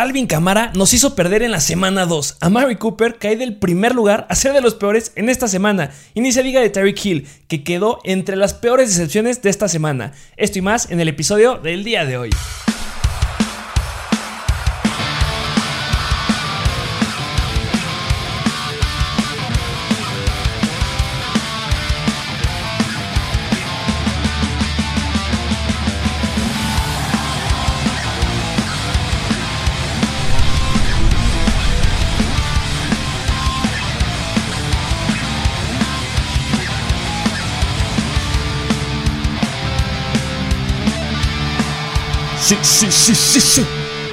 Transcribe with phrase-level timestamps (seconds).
[0.00, 2.38] Alvin Camara nos hizo perder en la semana 2.
[2.40, 5.90] A Mary Cooper cae del primer lugar a ser de los peores en esta semana.
[6.14, 9.68] Y ni se diga de Tyreek Hill, que quedó entre las peores decepciones de esta
[9.68, 10.12] semana.
[10.38, 12.30] Esto y más en el episodio del día de hoy.
[42.50, 43.62] Sí, sí, sí, sí, sí.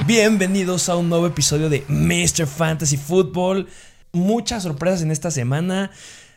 [0.06, 2.46] Bienvenidos a un nuevo episodio de Mr.
[2.46, 3.66] Fantasy Football.
[4.12, 5.90] Muchas sorpresas en esta semana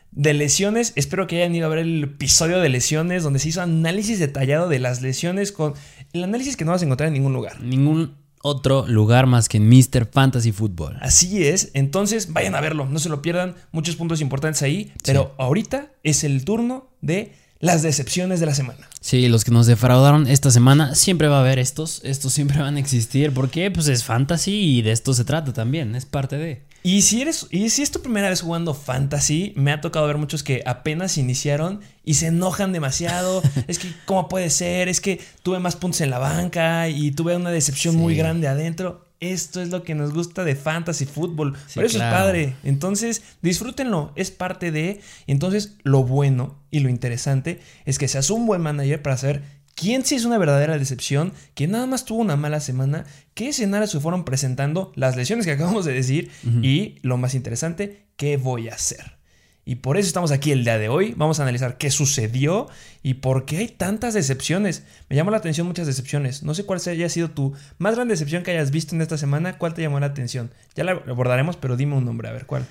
[0.09, 0.93] de lesiones.
[0.95, 4.67] Espero que hayan ido a ver el episodio de lesiones donde se hizo análisis detallado
[4.67, 5.75] de las lesiones con
[6.13, 7.61] el análisis que no vas a encontrar en ningún lugar.
[7.61, 10.09] Ningún otro lugar más que en Mr.
[10.11, 10.97] Fantasy Football.
[11.01, 15.35] Así es, entonces vayan a verlo, no se lo pierdan, muchos puntos importantes ahí, pero
[15.37, 18.89] ahorita es el turno de las decepciones de la semana.
[18.99, 22.75] Sí, los que nos defraudaron esta semana, siempre va a haber estos, estos siempre van
[22.75, 26.63] a existir, porque pues es fantasy y de esto se trata también, es parte de...
[26.83, 30.17] Y si eres y si es tu primera vez jugando fantasy, me ha tocado ver
[30.17, 33.43] muchos que apenas iniciaron y se enojan demasiado.
[33.67, 37.35] es que cómo puede ser, es que tuve más puntos en la banca y tuve
[37.35, 39.10] una decepción muy grande adentro.
[39.21, 41.53] Esto es lo que nos gusta de fantasy fútbol.
[41.75, 42.55] Por eso es padre.
[42.63, 44.11] Entonces, disfrútenlo.
[44.15, 44.99] Es parte de.
[45.27, 49.43] Entonces, lo bueno y lo interesante es que seas un buen manager para saber
[49.75, 53.05] quién sí es una verdadera decepción, que nada más tuvo una mala semana,
[53.35, 56.31] qué escenarios se fueron presentando, las lesiones que acabamos de decir
[56.63, 59.20] y, lo más interesante, qué voy a hacer.
[59.63, 61.13] Y por eso estamos aquí el día de hoy.
[61.15, 62.67] Vamos a analizar qué sucedió
[63.03, 64.83] y por qué hay tantas decepciones.
[65.09, 66.41] Me llamó la atención muchas decepciones.
[66.41, 69.57] No sé cuál haya sido tu más grande decepción que hayas visto en esta semana.
[69.57, 70.51] ¿Cuál te llamó la atención?
[70.75, 72.65] Ya la abordaremos, pero dime un nombre, a ver cuál.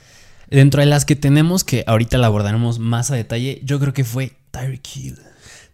[0.48, 4.02] Dentro de las que tenemos, que ahorita la abordaremos más a detalle, yo creo que
[4.02, 5.19] fue Tyreek Hill.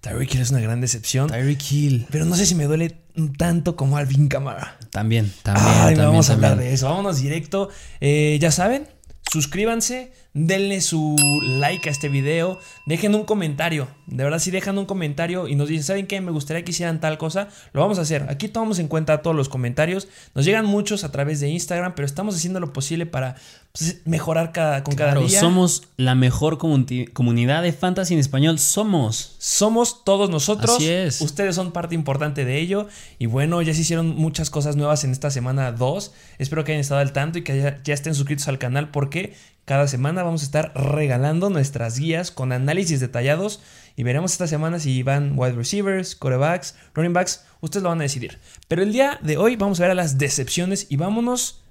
[0.03, 1.29] Tyreek Hill es una gran decepción.
[1.29, 2.07] Tyreek Hill.
[2.11, 2.95] Pero no sé si me duele
[3.39, 4.77] tanto como Alvin Camara.
[4.91, 5.67] También, también.
[5.67, 6.91] Ay, también, vamos a hablar de eso.
[6.91, 7.71] Vámonos directo.
[8.01, 8.87] Eh, ya saben,
[9.33, 13.89] suscríbanse, denle su like a este video, dejen un comentario.
[14.07, 16.21] De verdad, si dejan un comentario y nos dicen, ¿saben qué?
[16.21, 18.27] Me gustaría que hicieran tal cosa, lo vamos a hacer.
[18.29, 20.09] Aquí tomamos en cuenta todos los comentarios.
[20.35, 23.37] Nos llegan muchos a través de Instagram, pero estamos haciendo lo posible para
[23.73, 25.41] pues, mejorar cada, con Claro, cada día.
[25.41, 28.59] somos la mejor comuni- comunidad de fantasy en español.
[28.59, 29.37] Somos.
[29.39, 30.77] Somos todos nosotros.
[30.77, 31.23] Así es.
[31.23, 32.89] Ustedes son parte importante de ello.
[33.19, 36.13] Y bueno, ya se hicieron muchas cosas nuevas en esta semana 2.
[36.39, 39.35] Espero que hayan estado al tanto y que ya, ya estén suscritos al canal porque
[39.67, 43.61] cada semana vamos a estar regalando nuestras guías con análisis detallados.
[43.97, 47.43] Y veremos esta semana si van wide receivers, quarterbacks, running backs.
[47.61, 48.39] Ustedes lo van a decidir.
[48.69, 51.63] Pero el día de hoy vamos a ver a las decepciones y vámonos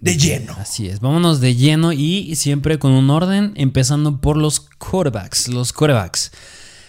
[0.00, 0.54] de lleno.
[0.58, 5.48] Así es, vámonos de lleno y siempre con un orden, empezando por los quarterbacks.
[5.48, 6.30] Los quarterbacks.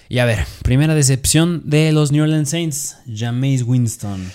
[0.09, 4.31] Y a ver, primera decepción de los New Orleans Saints, Jameis Winston.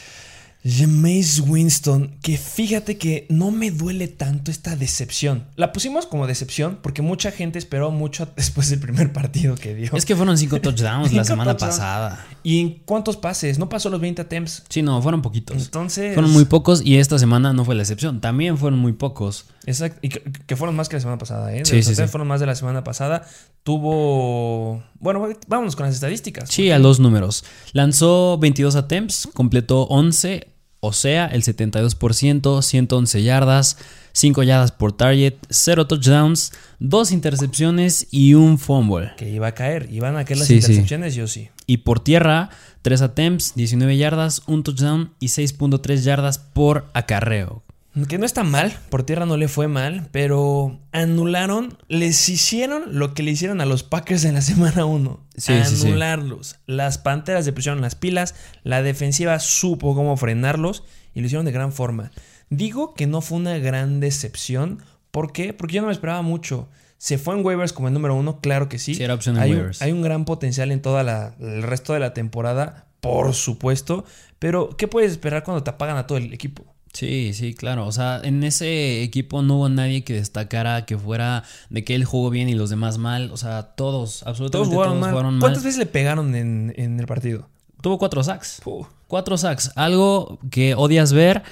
[0.68, 5.44] Jameis Winston, que fíjate que no me duele tanto esta decepción.
[5.54, 9.90] La pusimos como decepción porque mucha gente esperó mucho después del primer partido que dio.
[9.94, 11.76] Es que fueron cinco touchdowns la semana touchdowns.
[11.76, 12.26] pasada.
[12.42, 13.58] ¿Y en cuántos pases?
[13.58, 14.64] No pasó los 20 attempts.
[14.68, 15.56] Sí, no, fueron poquitos.
[15.56, 16.14] Entonces.
[16.14, 18.20] Fueron muy pocos y esta semana no fue la excepción.
[18.20, 19.46] También fueron muy pocos.
[19.66, 20.00] Exacto.
[20.02, 21.64] Y que, que fueron más que la semana pasada, ¿eh?
[21.64, 22.02] Sí, sí, sí.
[22.08, 23.26] Fueron más de la semana pasada.
[23.62, 24.82] Tuvo.
[24.98, 26.48] Bueno, vámonos con las estadísticas.
[26.50, 27.44] Sí, a los números.
[27.72, 30.55] Lanzó 22 attempts, completó 11,
[30.86, 33.76] o sea, el 72%, 111 yardas,
[34.12, 39.12] 5 yardas por target, 0 touchdowns, 2 intercepciones y un fumble.
[39.16, 39.88] Que iba a caer.
[39.92, 40.66] Iban a caer las Sí, sí.
[40.72, 41.50] intercepciones, yo sí.
[41.66, 42.50] Y por tierra,
[42.82, 47.62] 3 attempts, 19 yardas, 1 touchdown y 6.3 yardas por acarreo.
[48.08, 53.14] Que no está mal, por tierra no le fue mal, pero anularon, les hicieron lo
[53.14, 55.20] que le hicieron a los Packers en la semana 1.
[55.36, 55.86] Sí, sí, sí.
[55.88, 56.56] Anularlos.
[56.66, 61.52] Las Panteras se pusieron las pilas, la defensiva supo cómo frenarlos y lo hicieron de
[61.52, 62.10] gran forma.
[62.50, 65.54] Digo que no fue una gran decepción, ¿por qué?
[65.54, 66.68] Porque yo no me esperaba mucho.
[66.98, 68.94] Se fue en waivers como el número uno, claro que sí.
[68.94, 69.80] Sí, era opción en hay, un- waivers.
[69.82, 74.04] hay un gran potencial en todo el resto de la temporada, por supuesto,
[74.38, 76.75] pero ¿qué puedes esperar cuando te apagan a todo el equipo?
[76.96, 77.86] Sí, sí, claro.
[77.86, 82.06] O sea, en ese equipo no hubo nadie que destacara que fuera de que él
[82.06, 83.30] jugó bien y los demás mal.
[83.32, 85.10] O sea, todos, Todos absolutamente jugaron todos mal.
[85.10, 85.40] jugaron mal.
[85.40, 87.48] ¿Cuántas veces le pegaron en, en el partido?
[87.82, 88.62] Tuvo cuatro sacks.
[89.08, 89.72] Cuatro sacks.
[89.76, 91.42] Algo que odias ver.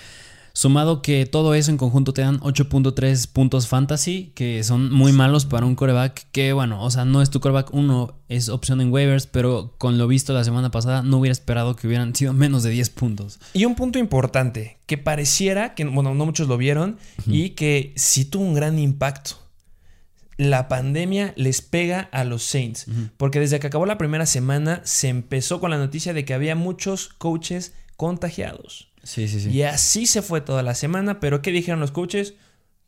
[0.57, 5.47] Sumado que todo eso en conjunto te dan 8.3 puntos fantasy, que son muy malos
[5.47, 8.93] para un coreback que, bueno, o sea, no es tu coreback uno, es opción en
[8.93, 12.63] waivers, pero con lo visto la semana pasada no hubiera esperado que hubieran sido menos
[12.63, 13.41] de 10 puntos.
[13.53, 18.25] Y un punto importante, que pareciera que, bueno, no muchos lo vieron, y que sí
[18.25, 19.33] tuvo un gran impacto.
[20.37, 22.87] La pandemia les pega a los Saints,
[23.17, 26.55] porque desde que acabó la primera semana se empezó con la noticia de que había
[26.55, 28.94] muchos coaches contagiados.
[29.05, 29.51] Sí, sí, sí.
[29.51, 32.35] Y así se fue toda la semana, pero ¿qué dijeron los coaches?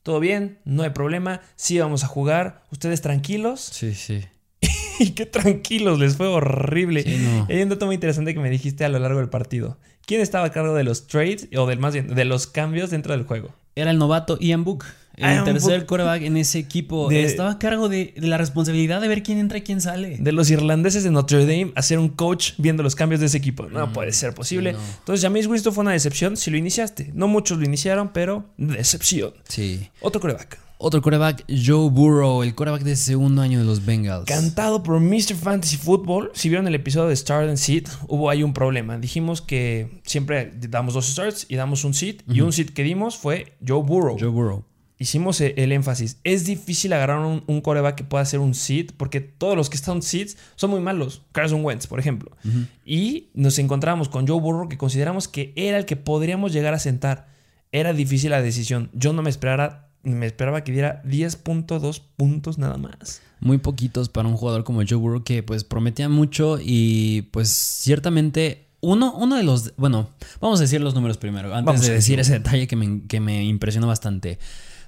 [0.02, 3.60] Todo bien, no hay problema, sí vamos a jugar, ustedes tranquilos.
[3.60, 4.24] Sí, sí.
[4.98, 7.02] y qué tranquilos, les fue horrible.
[7.02, 7.46] Sí, no.
[7.48, 9.78] Hay un dato muy interesante que me dijiste a lo largo del partido.
[10.06, 13.12] ¿Quién estaba a cargo de los trades o del más bien de los cambios dentro
[13.12, 13.54] del juego?
[13.74, 14.84] Era el novato Ian Book.
[15.16, 17.08] El tercer coreback en ese equipo.
[17.08, 20.16] De- Estaba a cargo de, de la responsabilidad de ver quién entra y quién sale.
[20.18, 23.38] De los irlandeses de Notre Dame a ser un coach viendo los cambios de ese
[23.38, 23.66] equipo.
[23.68, 24.72] No puede ser posible.
[24.74, 24.78] no.
[24.98, 27.10] Entonces, James Winston fue una decepción si lo iniciaste.
[27.14, 29.32] No muchos lo iniciaron, pero decepción.
[29.48, 29.88] Sí.
[30.00, 30.58] Otro coreback.
[30.78, 34.26] Otro coreback, Joe Burrow, el coreback de segundo año de los Bengals.
[34.26, 35.34] Cantado por Mr.
[35.34, 36.30] Fantasy Football.
[36.34, 38.98] Si vieron el episodio de Start and Seed, hubo ahí un problema.
[38.98, 42.16] Dijimos que siempre damos dos starts y damos un seed.
[42.28, 44.18] Y un seed que dimos fue Joe Burrow.
[44.20, 44.64] Joe Burrow.
[44.98, 46.18] Hicimos e- el énfasis.
[46.24, 49.76] Es difícil agarrar un, un coreback que pueda hacer un seed porque todos los que
[49.76, 51.22] están seeds son muy malos.
[51.32, 52.30] Carson Wentz, por ejemplo.
[52.84, 56.78] Y nos encontramos con Joe Burrow que consideramos que era el que podríamos llegar a
[56.78, 57.28] sentar.
[57.72, 58.88] Era difícil la decisión.
[58.94, 63.20] Yo no me esperara, me esperaba que diera 10.2 puntos nada más.
[63.40, 68.66] Muy poquitos para un jugador como Joe Burrow que pues prometía mucho y pues ciertamente
[68.80, 69.74] uno, uno de los...
[69.76, 70.08] Bueno,
[70.40, 73.20] vamos a decir los números primero, antes Vamos de decir ese detalle que me, que
[73.20, 74.38] me impresionó bastante.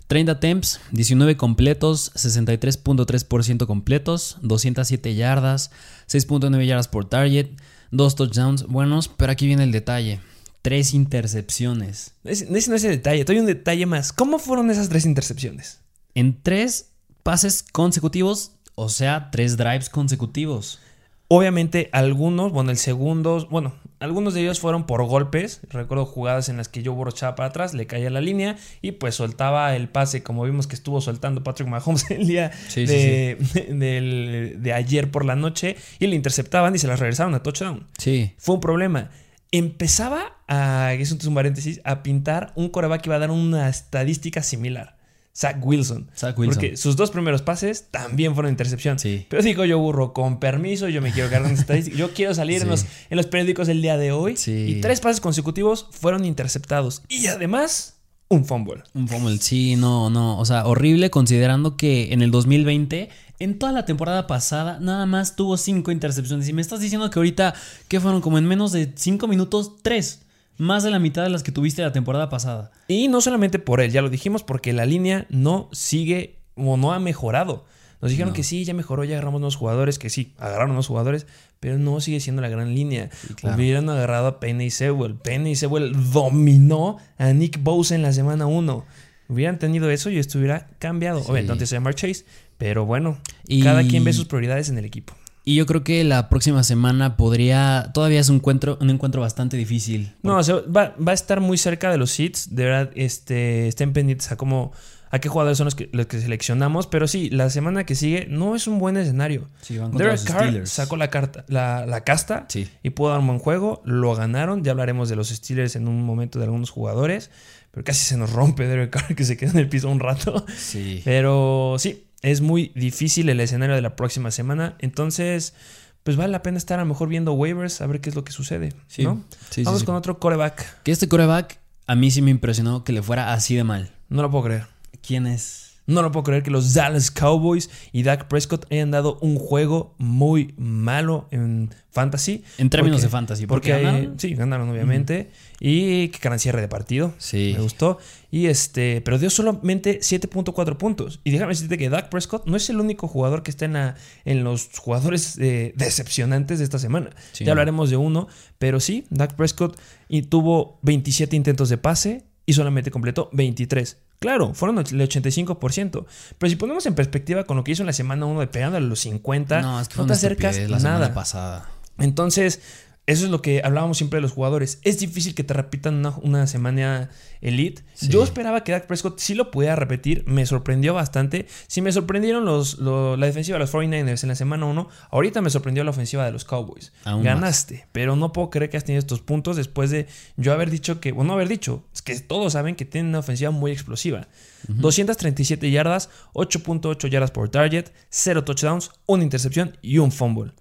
[0.09, 5.71] 30 attempts, 19 completos, 63.3% completos, 207 yardas,
[6.09, 7.51] 6.9 yardas por target,
[7.91, 10.21] 2 touchdowns buenos, pero aquí viene el detalle.
[10.63, 12.15] 3 intercepciones.
[12.25, 14.13] Ese, ese no es el detalle, doy un detalle más.
[14.13, 15.81] ¿Cómo fueron esas tres intercepciones?
[16.15, 16.91] En 3
[17.23, 20.81] pases consecutivos, o sea, 3 drives consecutivos.
[21.31, 25.61] Obviamente algunos, bueno, el segundo, bueno, algunos de ellos fueron por golpes.
[25.69, 29.17] Recuerdo jugadas en las que yo borrochaba para atrás, le caía la línea y pues
[29.17, 32.95] soltaba el pase, como vimos que estuvo soltando Patrick Mahomes el día Sí, sí,
[33.69, 37.87] de, ayer por la noche y le interceptaban y se las regresaron a touchdown.
[37.99, 38.33] Sí.
[38.39, 39.11] Fue un problema.
[39.51, 44.43] Empezaba a, es un paréntesis, a pintar un coreback que iba a dar una estadística
[44.43, 44.98] similar.
[45.39, 46.11] Zach Wilson.
[46.17, 46.61] Zach Wilson.
[46.61, 48.99] Porque sus dos primeros pases también fueron intercepción.
[48.99, 49.25] Sí.
[49.29, 51.97] Pero digo yo, burro, con permiso, yo me quiero cargar una estadística.
[51.97, 54.37] Yo quiero salir en, los, en los periódicos el día de hoy.
[54.37, 54.67] Sí.
[54.67, 57.03] Y tres pases consecutivos fueron interceptados.
[57.09, 58.83] Y además, un fumble.
[58.95, 60.41] Un fumble, sí, no, no.
[60.41, 63.09] O sea, horrible considerando que en el 2020,
[63.39, 66.49] en toda la temporada pasada, nada más tuvo cinco intercepciones.
[66.49, 67.55] Y me estás diciendo que ahorita,
[67.87, 70.23] que fueron como en menos de cinco minutos, tres.
[70.59, 72.71] Más de la mitad de las que tuviste la temporada pasada.
[72.89, 76.93] Y no solamente por él, ya lo dijimos, porque la línea no sigue o no
[76.93, 77.65] ha mejorado.
[78.01, 78.35] Nos dijeron No.
[78.35, 81.27] que sí, ya mejoró, ya agarramos nuevos jugadores, que sí, agarraron nuevos jugadores,
[81.59, 83.11] pero no sigue siendo la gran línea.
[83.37, 83.57] claro.
[83.57, 85.15] Hubieran agarrado a Penny y Sewell.
[85.17, 88.85] Penny y Sewell dominó a Nick Bosa en la semana 1.
[89.29, 91.21] Hubieran tenido eso y estuviera cambiado.
[91.21, 91.27] Sí.
[91.31, 92.25] Obviamente, antes de Mark Chase,
[92.57, 95.15] pero bueno, Y- cada quien ve sus prioridades en el equipo.
[95.49, 97.91] Y yo creo que la próxima semana podría.
[97.95, 100.13] Todavía es un encuentro, un encuentro bastante difícil.
[100.23, 102.55] No, o sea, va, va a estar muy cerca de los seats.
[102.55, 104.73] De verdad, este, estén pendientes a cómo,
[105.11, 106.87] a qué jugadores son los que, los que seleccionamos.
[106.87, 109.49] Pero sí, la semana que sigue no es un buen escenario.
[109.63, 110.71] Sí, van Derek Carr Steelers.
[110.71, 112.69] sacó la, carta, la, la casta Sí.
[112.83, 113.81] y pudo dar un buen juego.
[113.87, 114.63] Lo ganaron.
[114.65, 117.31] Ya hablaremos de los Steelers en un momento de algunos jugadores.
[117.71, 120.45] Pero casi se nos rompe Derek Carr que se queda en el piso un rato.
[120.59, 121.01] Sí.
[121.07, 124.77] Pero sí, es muy difícil el escenario de la próxima semana.
[124.81, 125.55] Entonces,
[126.03, 128.25] pues vale la pena estar a lo mejor viendo waivers a ver qué es lo
[128.25, 128.73] que sucede.
[128.87, 129.05] Sí.
[129.05, 129.23] ¿no?
[129.51, 129.87] Sí, sí, Vamos sí.
[129.87, 130.83] con otro coreback.
[130.83, 133.93] Que este coreback a mí sí me impresionó que le fuera así de mal.
[134.09, 134.67] No lo puedo creer.
[135.01, 135.68] ¿Quién es?
[135.89, 139.95] No lo puedo creer que los Dallas Cowboys y Dak Prescott hayan dado un juego
[139.99, 142.45] muy malo en fantasy.
[142.59, 143.47] En términos Porque- de fantasy.
[143.47, 145.31] Porque Porque, ganaron, sí, ganaron obviamente.
[145.61, 147.15] Y que ganan cierre de partido.
[147.19, 147.55] Sí.
[147.57, 147.99] Me gustó.
[148.31, 151.21] Y este, pero dio solamente 7.4 puntos.
[151.25, 153.97] Y déjame decirte que Dak Prescott no es el único jugador que está en, la-
[154.27, 157.11] en los jugadores eh, decepcionantes de esta semana.
[157.33, 158.29] Sí, ya hablaremos de uno.
[158.59, 159.77] Pero sí, Dak Prescott
[160.09, 163.97] y tuvo 27 intentos de pase y solamente completó 23.
[164.19, 166.05] Claro, fueron el 85%.
[166.39, 168.85] Pero si ponemos en perspectiva con lo que hizo en la semana 1 de pegándole
[168.85, 171.15] a los 50, no, No, es que fue te acercas la nada.
[171.15, 171.69] pasada.
[171.99, 172.61] Entonces,
[173.09, 174.81] Eso es lo que hablábamos siempre de los jugadores.
[174.83, 177.09] Es difícil que te repitan una, una semana
[177.41, 177.83] elite.
[177.95, 178.09] Sí.
[178.09, 180.25] Yo esperaba que Dak Prescott sí lo pudiera repetir.
[180.27, 181.47] Me sorprendió bastante.
[181.69, 185.49] Si me sorprendieron los, la defensiva de los 49ers en la semana 1, ahorita me
[185.49, 186.93] sorprendió la ofensiva de los Cowboys.
[187.05, 190.69] Aún Ganaste, pero no puedo creer que has tenido estos puntos después de yo haber
[190.69, 193.73] dicho que, bueno, no haber dicho, es que todos saben que tienen una ofensiva muy
[193.73, 194.29] explosiva.
[194.67, 200.53] 237 yardas, 8.8 yardas por target, 0 touchdowns, una intercepción y un fumble.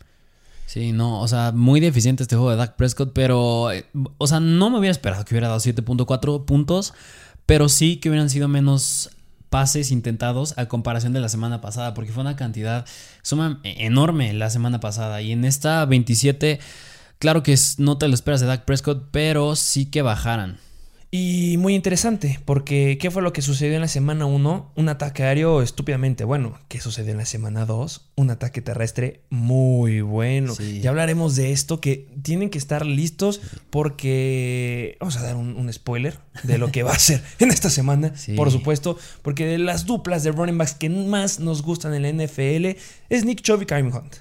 [0.68, 3.86] Sí, no, o sea, muy deficiente este juego de Dak Prescott, pero, eh,
[4.18, 6.94] o sea, no me hubiera esperado que hubiera dado 7.4 puntos,
[7.46, 9.12] pero sí que hubieran sido menos
[9.50, 12.86] pases intentados a comparación de la semana pasada, porque fue una cantidad
[13.22, 15.22] suma enorme la semana pasada.
[15.22, 16.60] Y en esta 27,
[17.18, 20.58] claro que no te lo esperas de Dak Prescott, pero sí que bajaran.
[21.10, 24.74] Y muy interesante, porque ¿qué fue lo que sucedió en la semana 1?
[24.76, 26.60] Un ataque aéreo estúpidamente bueno.
[26.68, 28.12] ¿Qué sucedió en la semana 2?
[28.18, 30.54] Un ataque terrestre muy bueno.
[30.54, 30.82] Sí.
[30.82, 34.98] Ya hablaremos de esto, que tienen que estar listos porque...
[35.00, 38.14] Vamos a dar un, un spoiler de lo que va a ser en esta semana,
[38.18, 38.34] Sí.
[38.34, 42.26] por supuesto, porque de las duplas de running backs que más nos gustan en la
[42.26, 42.78] NFL
[43.10, 44.16] es Nick Chubb y Kareem Hunt.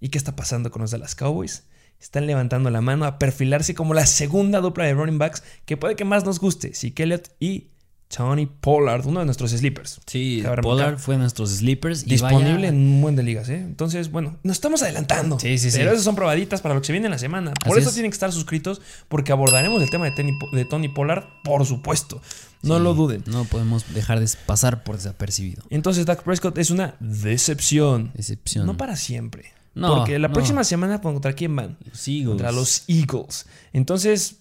[0.00, 1.64] ¿Y qué está pasando con los Dallas Cowboys?
[2.02, 5.96] Están levantando la mano a perfilarse como la segunda dupla de running backs que puede
[5.96, 6.74] que más nos guste.
[6.74, 7.68] Zeke Elliott y
[8.14, 9.98] Tony Pollard, uno de nuestros sleepers.
[10.06, 12.02] Sí, Pollard fue de nuestros sleepers.
[12.02, 13.56] y Disponible vaya- en un buen de ligas, ¿eh?
[13.56, 15.38] Entonces, bueno, nos estamos adelantando.
[15.40, 15.78] Sí, sí, sí.
[15.78, 17.54] Pero esas son probaditas para lo que se viene en la semana.
[17.54, 17.94] Por Así eso es.
[17.94, 22.20] tienen que estar suscritos, porque abordaremos el tema de, Tony- de Tony Pollard, por supuesto.
[22.62, 23.24] No Sí, lo duden.
[23.26, 25.62] No podemos dejar de pasar por desapercibido.
[25.70, 28.12] Entonces, Dak Prescott es una decepción.
[28.14, 28.66] Excepción.
[28.66, 29.52] No para siempre.
[29.74, 30.34] No, porque la no.
[30.34, 31.78] próxima semana, ¿contra quién van?
[31.84, 32.28] Los Eagles.
[32.28, 33.46] contra los Eagles.
[33.72, 34.36] Entonces,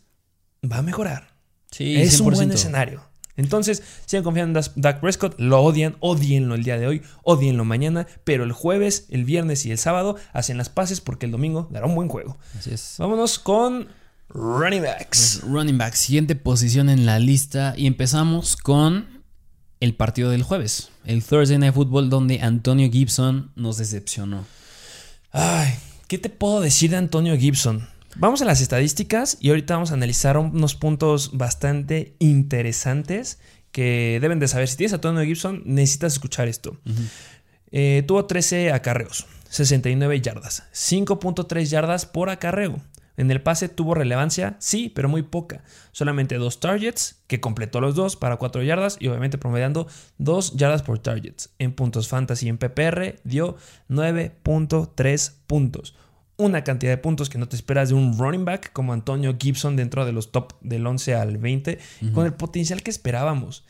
[0.69, 1.31] va a mejorar.
[1.71, 2.53] Sí, es un buen 100%.
[2.53, 3.11] escenario.
[3.37, 8.05] Entonces, sigan confiando en Dak Prescott, lo odian, odienlo el día de hoy, odienlo mañana,
[8.23, 11.85] pero el jueves, el viernes y el sábado hacen las paces porque el domingo dará
[11.85, 12.37] un buen juego.
[12.59, 12.95] Así es.
[12.99, 13.87] Vámonos con
[14.29, 15.39] running backs.
[15.41, 17.73] Pues, running back, siguiente posición en la lista.
[17.77, 19.23] Y empezamos con
[19.79, 20.89] el partido del jueves.
[21.05, 24.45] El Thursday Night Football, donde Antonio Gibson nos decepcionó.
[25.31, 25.73] Ay,
[26.07, 27.87] ¿qué te puedo decir de Antonio Gibson?
[28.17, 33.39] Vamos a las estadísticas y ahorita vamos a analizar unos puntos bastante interesantes
[33.71, 34.67] que deben de saber.
[34.67, 36.77] Si tienes a Antonio Gibson, necesitas escuchar esto.
[37.71, 42.81] Eh, tuvo 13 acarreos, 69 yardas, 5.3 yardas por acarreo.
[43.21, 45.63] En el pase tuvo relevancia, sí, pero muy poca.
[45.91, 49.85] Solamente dos targets, que completó los dos para 4 yardas y obviamente promediando
[50.17, 51.53] 2 yardas por targets.
[51.59, 53.57] En puntos fantasy en PPR dio
[53.89, 55.95] 9.3 puntos.
[56.37, 59.75] Una cantidad de puntos que no te esperas de un running back como Antonio Gibson
[59.75, 61.77] dentro de los top del 11 al 20,
[62.15, 63.65] con el potencial que esperábamos.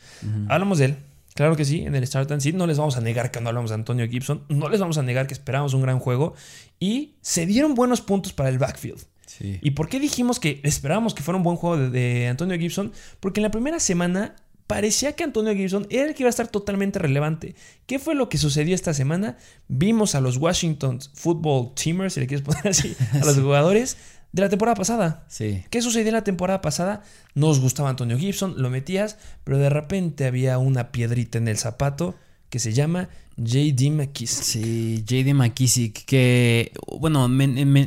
[0.48, 0.96] Hablamos de él,
[1.34, 3.48] Claro que sí, en el Start and Sit no les vamos a negar que no
[3.48, 6.34] hablamos de Antonio Gibson, no les vamos a negar que esperábamos un gran juego
[6.78, 9.11] y se dieron buenos puntos para el backfield.
[9.38, 9.58] Sí.
[9.62, 12.92] ¿Y por qué dijimos que esperábamos que fuera un buen juego de, de Antonio Gibson?
[13.20, 14.36] Porque en la primera semana
[14.66, 17.54] parecía que Antonio Gibson era el que iba a estar totalmente relevante.
[17.86, 19.36] ¿Qué fue lo que sucedió esta semana?
[19.68, 23.96] Vimos a los Washington Football Teamers, si le quieres poner así, a los jugadores
[24.32, 25.26] de la temporada pasada.
[25.28, 25.64] Sí.
[25.70, 27.02] ¿Qué sucedió en la temporada pasada?
[27.34, 32.14] Nos gustaba Antonio Gibson, lo metías, pero de repente había una piedrita en el zapato
[32.48, 34.44] que se llama JD McKissick.
[34.44, 37.28] Sí, JD McKissick, que, bueno,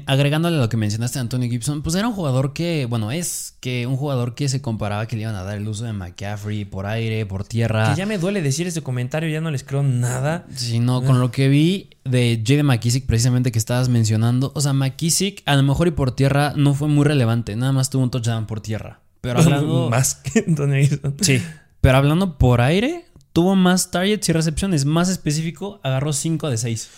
[0.05, 3.87] agregándole a lo que mencionaste Antonio Gibson, pues era un jugador que, bueno, es que
[3.87, 6.85] un jugador que se comparaba que le iban a dar el uso de McCaffrey por
[6.85, 7.91] aire, por tierra.
[7.91, 10.45] Que ya me duele decir este comentario, ya no les creo nada.
[10.55, 14.73] Sí, no, con lo que vi de JD McKissick, precisamente que estabas mencionando, o sea,
[14.73, 18.11] McKissick a lo mejor y por tierra no fue muy relevante, nada más tuvo un
[18.11, 19.01] touchdown por tierra.
[19.21, 19.89] Pero hablando.
[19.89, 21.15] Más que Antonio Gibson.
[21.21, 21.41] Sí.
[21.81, 23.04] Pero hablando por aire,
[23.35, 24.85] tuvo más targets y recepciones.
[24.85, 26.89] Más específico, agarró 5 de 6.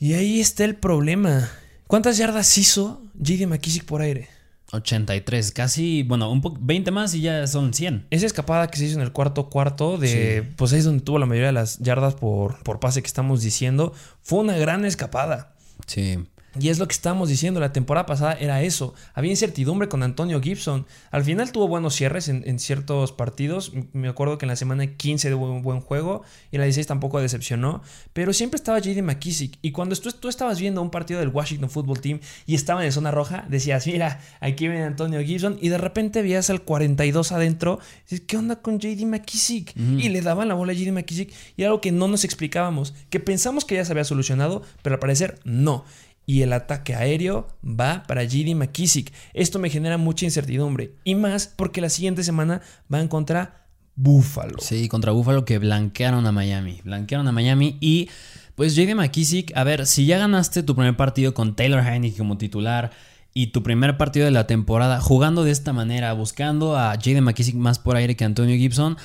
[0.00, 1.50] Y ahí está el problema.
[1.86, 4.30] ¿Cuántas yardas hizo JD McKissick por aire?
[4.72, 8.06] 83, casi, bueno, un poco, 20 más y ya son 100.
[8.08, 10.42] Esa escapada que se hizo en el cuarto cuarto de...
[10.42, 10.54] Sí.
[10.56, 13.42] Pues ahí es donde tuvo la mayoría de las yardas por, por pase que estamos
[13.42, 13.92] diciendo.
[14.22, 15.54] Fue una gran escapada.
[15.86, 16.18] Sí.
[16.58, 18.94] Y es lo que estábamos diciendo, la temporada pasada era eso.
[19.14, 20.86] Había incertidumbre con Antonio Gibson.
[21.10, 23.72] Al final tuvo buenos cierres en, en ciertos partidos.
[23.92, 26.86] Me acuerdo que en la semana 15 tuvo un buen juego y en la 16
[26.86, 27.82] tampoco decepcionó.
[28.12, 29.58] Pero siempre estaba JD McKissick.
[29.62, 32.92] Y cuando tú, tú estabas viendo un partido del Washington Football Team y estaban en
[32.92, 35.58] zona roja, decías, mira, aquí viene Antonio Gibson.
[35.60, 37.78] Y de repente veías al 42 adentro.
[37.82, 39.76] Y dices, ¿qué onda con JD McKissick?
[39.76, 41.32] Y le daban la bola a JD McKissick.
[41.56, 42.94] Y era algo que no nos explicábamos.
[43.10, 45.84] Que pensamos que ya se había solucionado, pero al parecer no
[46.28, 49.14] y el ataque aéreo va para JD McKissick.
[49.32, 54.58] Esto me genera mucha incertidumbre y más porque la siguiente semana van contra Buffalo.
[54.60, 56.82] Sí, contra Buffalo que blanquearon a Miami.
[56.84, 58.10] Blanquearon a Miami y
[58.56, 62.36] pues JD McKissick, a ver, si ya ganaste tu primer partido con Taylor Heineke como
[62.36, 62.90] titular
[63.32, 67.54] y tu primer partido de la temporada jugando de esta manera, buscando a Jaden McKissick
[67.54, 68.98] más por aire que Antonio Gibson,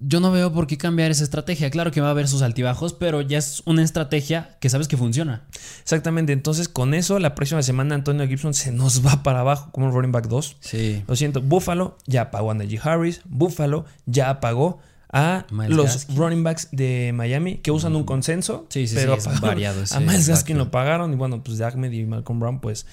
[0.00, 1.70] yo no veo por qué cambiar esa estrategia.
[1.70, 4.96] Claro que va a haber sus altibajos, pero ya es una estrategia que sabes que
[4.96, 5.42] funciona.
[5.82, 9.86] Exactamente, entonces con eso la próxima semana Antonio Gibson se nos va para abajo como
[9.86, 10.56] un running back 2.
[10.60, 11.04] Sí.
[11.06, 14.80] Lo siento, Buffalo ya apagó a Najee Harris, Buffalo ya apagó
[15.12, 16.16] a Miles los Gaskin.
[16.16, 20.00] running backs de Miami que usan un consenso, Sí, sí, pero sí, apagaron variado a
[20.00, 22.86] Miles Gaskin lo pagaron y bueno, pues de Ahmed y Malcolm Brown pues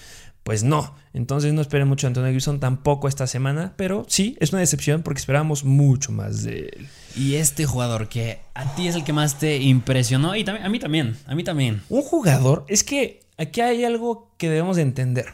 [0.47, 0.95] pues no.
[1.11, 5.03] Entonces no esperen mucho a Antonio Gibson tampoco esta semana, pero sí, es una decepción
[5.03, 6.87] porque esperábamos mucho más de él.
[7.17, 10.69] Y este jugador que a ti es el que más te impresionó y también a
[10.69, 11.81] mí también, a mí también.
[11.89, 15.33] Un jugador, es que aquí hay algo que debemos de entender.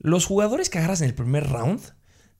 [0.00, 1.80] Los jugadores que agarras en el primer round,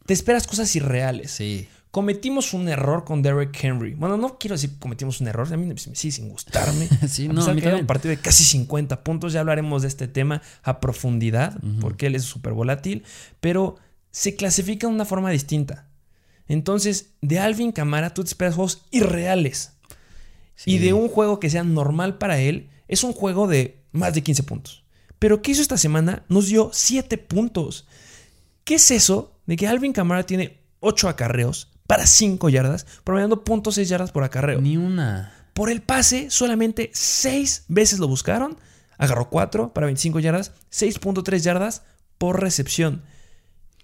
[0.04, 1.30] te esperas cosas irreales.
[1.30, 1.68] Sí.
[1.92, 3.92] Cometimos un error con Derrick Henry.
[3.94, 6.88] Bueno, no quiero decir que cometimos un error, a mí me sigue sin gustarme.
[7.08, 9.88] Sí, a no, pesar que era un partido de casi 50 puntos, ya hablaremos de
[9.88, 13.04] este tema a profundidad, porque él es súper volátil,
[13.40, 13.76] pero
[14.10, 15.86] se clasifica de una forma distinta.
[16.48, 19.72] Entonces, de Alvin Camara tú te esperas juegos irreales.
[20.64, 20.78] Y Sí.
[20.78, 24.42] de un juego que sea normal para él, es un juego de más de 15
[24.44, 24.84] puntos.
[25.18, 26.24] Pero ¿qué hizo esta semana?
[26.28, 27.86] Nos dio 7 puntos.
[28.64, 33.84] ¿Qué es eso de que Alvin Camara tiene 8 acarreos para 5 yardas, promediando .6
[33.84, 34.60] yardas por acarreo?
[34.60, 35.32] Ni una.
[35.52, 38.58] Por el pase, solamente 6 veces lo buscaron.
[38.98, 41.82] Agarró 4 para 25 yardas, 6.3 yardas
[42.18, 43.02] por recepción.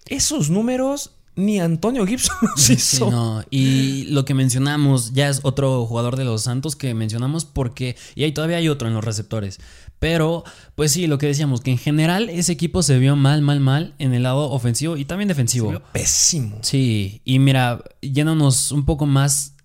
[0.05, 3.09] Esos números ni Antonio Gibson Sí, hizo.
[3.09, 3.43] no.
[3.49, 8.23] Y lo que mencionamos, ya es otro jugador de los Santos que mencionamos porque, y
[8.23, 9.59] ahí todavía hay otro en los receptores.
[9.99, 10.43] Pero,
[10.75, 13.95] pues sí, lo que decíamos, que en general ese equipo se vio mal, mal, mal
[13.99, 15.67] en el lado ofensivo y también defensivo.
[15.67, 16.57] Se vio pésimo.
[16.61, 19.55] Sí, y mira, yéndonos un poco más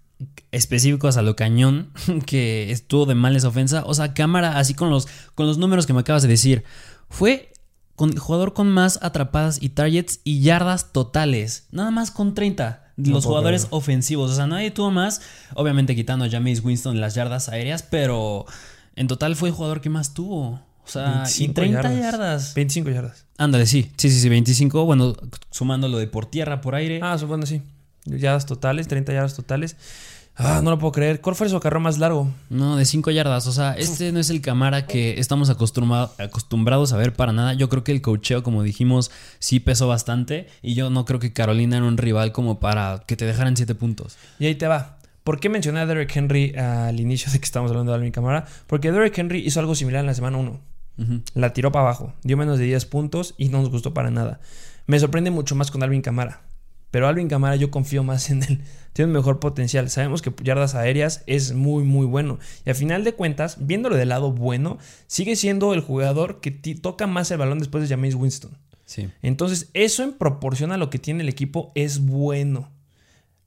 [0.50, 1.90] específicos a lo cañón
[2.26, 3.84] que estuvo de mal esa ofensa.
[3.86, 6.64] O sea, cámara, así con los, con los números que me acabas de decir,
[7.08, 7.52] fue
[7.96, 11.66] con, el jugador con más atrapadas y targets y yardas totales.
[11.70, 12.80] Nada más con 30.
[12.96, 14.30] No los jugadores ofensivos.
[14.30, 15.20] O sea, nadie tuvo más.
[15.54, 18.46] Obviamente quitando a James Winston las yardas aéreas, pero
[18.96, 20.60] en total fue el jugador que más tuvo.
[20.84, 22.54] O sea, y 25 30 yardas.
[22.54, 23.24] 25 yardas.
[23.38, 24.84] Ándale, sí, sí, sí, sí, 25.
[24.84, 25.14] Bueno,
[25.50, 27.00] sumando lo de por tierra, por aire.
[27.02, 27.62] Ah, su- bueno, sí.
[28.04, 29.76] Yardas totales, 30 yardas totales.
[30.36, 31.20] Ah, no lo puedo creer.
[31.20, 32.28] ¿Cuál fue su carrera más largo?
[32.50, 33.46] No, de 5 yardas.
[33.46, 37.54] O sea, este no es el Camara que estamos acostumbrado- acostumbrados a ver para nada.
[37.54, 40.48] Yo creo que el cocheo, como dijimos, sí pesó bastante.
[40.60, 43.76] Y yo no creo que Carolina era un rival como para que te dejaran 7
[43.76, 44.16] puntos.
[44.40, 44.98] Y ahí te va.
[45.22, 48.44] ¿Por qué mencioné a Derrick Henry al inicio de que estamos hablando de Alvin Camara?
[48.66, 50.60] Porque Derrick Henry hizo algo similar en la semana 1.
[50.98, 51.22] Ujú.
[51.34, 54.40] La tiró para abajo, dio menos de 10 puntos y no nos gustó para nada.
[54.86, 56.42] Me sorprende mucho más con Alvin Camara.
[56.94, 58.60] Pero Alvin Camara yo confío más en él.
[58.92, 59.90] Tiene un mejor potencial.
[59.90, 62.38] Sabemos que yardas aéreas es muy muy bueno.
[62.64, 64.78] Y a final de cuentas, viéndolo del lado bueno,
[65.08, 68.56] sigue siendo el jugador que ti- toca más el balón después de James Winston.
[68.84, 69.08] Sí.
[69.22, 72.70] Entonces, eso en proporción a lo que tiene el equipo es bueno.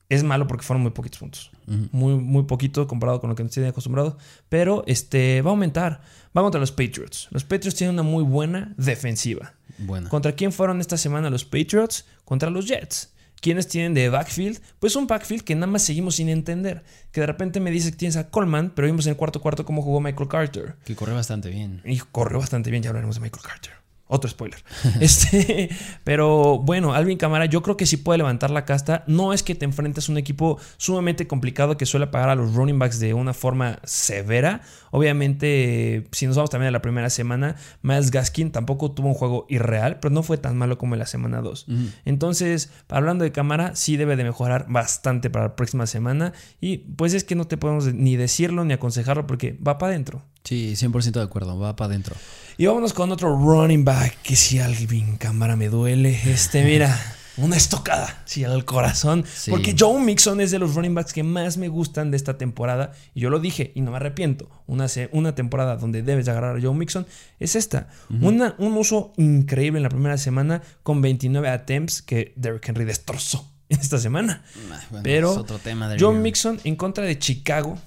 [0.10, 1.52] Es malo porque fueron muy poquitos puntos.
[1.94, 4.18] Muy, muy poquito comparado con lo que nos tiene acostumbrado.
[4.50, 6.02] Pero este va a aumentar.
[6.38, 7.30] Va contra los Patriots.
[7.32, 9.54] Los Patriots tienen una muy buena defensiva.
[10.10, 12.04] ¿Contra quién fueron esta semana los Patriots?
[12.26, 13.14] Contra los Jets.
[13.42, 14.60] ¿Quiénes tienen de backfield?
[14.80, 16.84] Pues un backfield que nada más seguimos sin entender.
[17.12, 19.66] Que de repente me dice que tienes a Coleman, pero vimos en el cuarto cuarto
[19.66, 20.76] cómo jugó Michael Carter.
[20.86, 21.82] Que corre bastante bien.
[21.86, 23.74] Y corrió bastante bien, ya hablaremos de Michael Carter.
[24.10, 24.64] Otro spoiler.
[25.02, 25.70] este,
[26.06, 29.04] pero bueno, Alvin Camara, yo creo que sí puede levantar la casta.
[29.06, 32.54] No es que te enfrentes a un equipo sumamente complicado que suele pagar a los
[32.56, 34.62] running backs de una forma severa.
[34.98, 39.46] Obviamente, si nos vamos también a la primera semana, Miles Gaskin tampoco tuvo un juego
[39.48, 41.68] irreal, pero no fue tan malo como en la semana 2.
[42.06, 46.34] Entonces, hablando de Camara, sí debe de mejorar bastante para la próxima semana.
[46.60, 50.24] Y pues es que no te podemos ni decirlo ni aconsejarlo porque va para adentro.
[50.44, 51.60] Sí, 100% de acuerdo.
[51.60, 52.16] Va para adentro.
[52.58, 56.20] Y vámonos con otro running back que si Alvin Cámara me duele.
[56.26, 57.00] Este, mira,
[57.38, 59.24] una estocada, sí, al corazón.
[59.32, 59.52] Sí.
[59.52, 62.92] Porque Joe Mixon es de los running backs que más me gustan de esta temporada.
[63.14, 64.50] Y yo lo dije y no me arrepiento.
[64.66, 67.06] Una, una temporada donde debes de agarrar a Joe Mixon
[67.40, 67.88] es esta.
[68.10, 73.48] Una- un uso increíble en la primera semana con 29 attempts que Derrick Henry destrozó
[73.70, 74.44] esta semana.
[74.90, 76.22] Bueno, Pero es otro tema review.
[76.22, 77.78] Mixon en contra de Chicago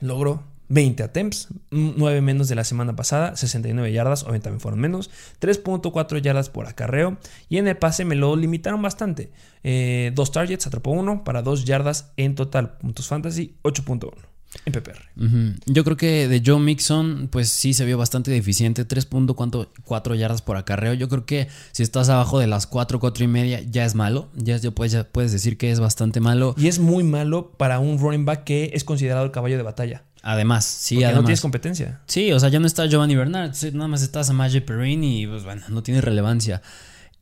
[0.00, 5.10] logró 20 attempts, 9 menos de la semana pasada, 69 yardas, obviamente también fueron menos,
[5.38, 7.18] 3.4 yardas por acarreo
[7.50, 9.30] y en el pase me lo limitaron bastante.
[9.64, 14.14] Eh, dos targets, atrapó uno para 2 yardas en total, puntos fantasy 8.1
[14.64, 14.98] en PPR.
[15.16, 15.54] Ujú.
[15.66, 18.86] Yo creo que de Joe Mixon, pues sí se vio bastante deficiente.
[18.86, 20.94] 3.4 yardas por acarreo.
[20.94, 24.28] Yo creo que si estás abajo de las 4, 4 y media, ya es malo.
[24.34, 26.54] Ya, ya puedes, ya puedes decir que es bastante malo.
[26.58, 30.04] Y es muy malo para un running back que es considerado el caballo de batalla.
[30.22, 31.22] Además, sí, Porque además.
[31.22, 32.00] no tienes competencia.
[32.06, 35.26] Sí, o sea, ya no está Giovanni Bernard, nada más estás a Maggi Perrini y
[35.26, 36.62] pues bueno, no tiene relevancia.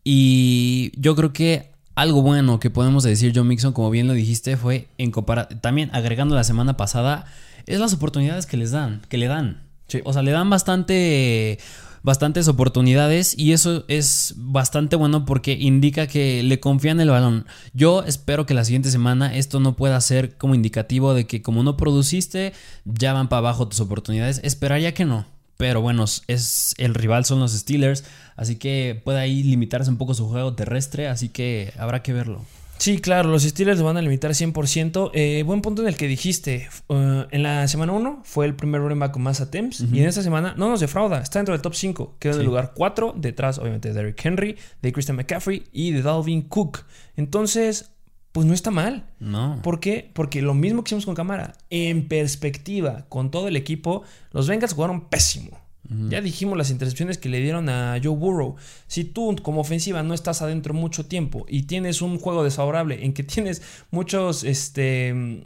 [0.04, 4.56] Y yo creo que algo bueno que podemos decir John Mixon, como bien lo dijiste,
[4.56, 7.24] fue en comparar, también agregando la semana pasada,
[7.66, 9.62] es las oportunidades que les dan, que le dan.
[9.88, 10.00] Sí.
[10.04, 11.58] O sea, le dan bastante
[12.02, 17.46] bastantes oportunidades y eso es bastante bueno porque indica que le confían el balón.
[17.72, 21.62] Yo espero que la siguiente semana esto no pueda ser como indicativo de que como
[21.62, 22.52] no produciste
[22.84, 24.40] ya van para abajo tus oportunidades.
[24.44, 25.26] Esperaría que no.
[25.56, 30.14] Pero bueno, es el rival son los Steelers, así que puede ahí limitarse un poco
[30.14, 32.46] su juego terrestre, así que habrá que verlo.
[32.80, 35.10] Sí, claro, los Steelers lo van a limitar 100%.
[35.12, 36.66] Eh, buen punto en el que dijiste.
[36.88, 39.80] uh, en la semana 1 fue el primer running back con más attempts.
[39.92, 41.20] Y en esta semana no nos defrauda.
[41.20, 42.16] Está dentro del top 5.
[42.18, 42.40] Queda en Sí.
[42.40, 43.12] el lugar 4.
[43.18, 46.84] Detrás, obviamente, de Derrick Henry, de Christian McCaffrey y de Dalvin Cook.
[47.16, 47.90] Entonces,
[48.32, 49.10] pues no está mal.
[49.18, 49.60] No.
[49.62, 50.10] ¿Por qué?
[50.14, 51.52] Porque lo mismo que hicimos con cámara.
[51.68, 55.58] En perspectiva, con todo el equipo, los Bengals jugaron pésimo.
[55.88, 58.56] Ya dijimos las intercepciones que le dieron a Joe Burrow.
[58.86, 63.12] Si tú como ofensiva no estás adentro mucho tiempo y tienes un juego desfavorable en
[63.12, 65.42] que tienes muchos, este,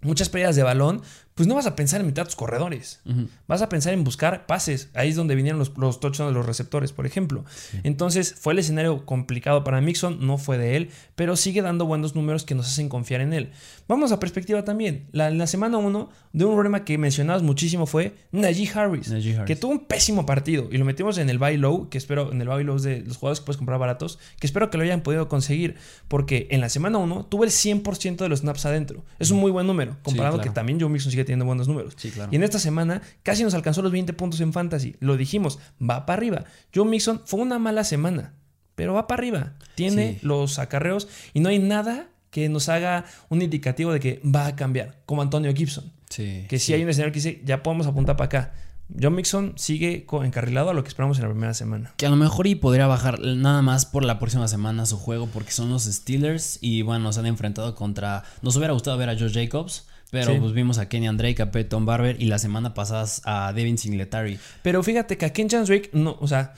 [0.00, 1.02] muchas pérdidas de balón,
[1.38, 2.98] pues no vas a pensar en mitad tus corredores.
[3.46, 4.88] Vas a pensar en buscar pases.
[4.92, 7.44] Ahí es donde vinieron los, los touchdowns de los receptores, por ejemplo.
[7.84, 12.16] Entonces fue el escenario complicado para Mixon, no fue de él, pero sigue dando buenos
[12.16, 13.52] números que nos hacen confiar en él.
[13.86, 15.06] Vamos a perspectiva también.
[15.12, 19.46] La, la semana 1 de un problema que mencionabas muchísimo fue Najee Harris, Najee Harris.
[19.46, 22.40] que tuvo un pésimo partido y lo metimos en el buy low, que espero, en
[22.40, 25.02] el buy low de los jugadores que puedes comprar baratos, que espero que lo hayan
[25.02, 25.76] podido conseguir,
[26.08, 29.04] porque en la semana 1 tuvo el 100% de los snaps adentro.
[29.18, 30.50] Es un muy buen número, comparado claro.
[30.50, 31.92] que también Joe Mixon sigue teniendo buenos números.
[31.98, 32.30] Sí, claro.
[32.32, 34.96] Y en esta semana casi nos alcanzó los 20 puntos en fantasy.
[35.00, 36.44] Lo dijimos, va para arriba.
[36.74, 38.32] Joe Mixon fue una mala semana,
[38.74, 39.52] pero va para arriba.
[39.74, 40.26] Tiene Sí.
[40.26, 44.56] los acarreos y no hay nada que nos haga un indicativo de que va a
[44.56, 45.92] cambiar, como Antonio Gibson.
[46.08, 46.46] Sí.
[46.48, 46.72] Que si sí.
[46.72, 48.54] hay un escenario que dice, ya podemos apuntar para acá.
[48.98, 51.92] Joe Mixon sigue encarrilado a lo que esperamos en la primera semana.
[51.98, 55.26] Que a lo mejor y podría bajar nada más por la próxima semana su juego
[55.26, 58.24] porque son los Steelers y bueno, se han enfrentado contra...
[58.40, 60.38] Nos hubiera gustado ver a Josh Jacobs, pero Sí.
[60.40, 64.38] pues vimos a Kenyan Drake, a Peyton Barber y la semana pasada a Devin Singletary.
[64.62, 66.54] Pero fíjate que a Kenyan Drake, no, o sea,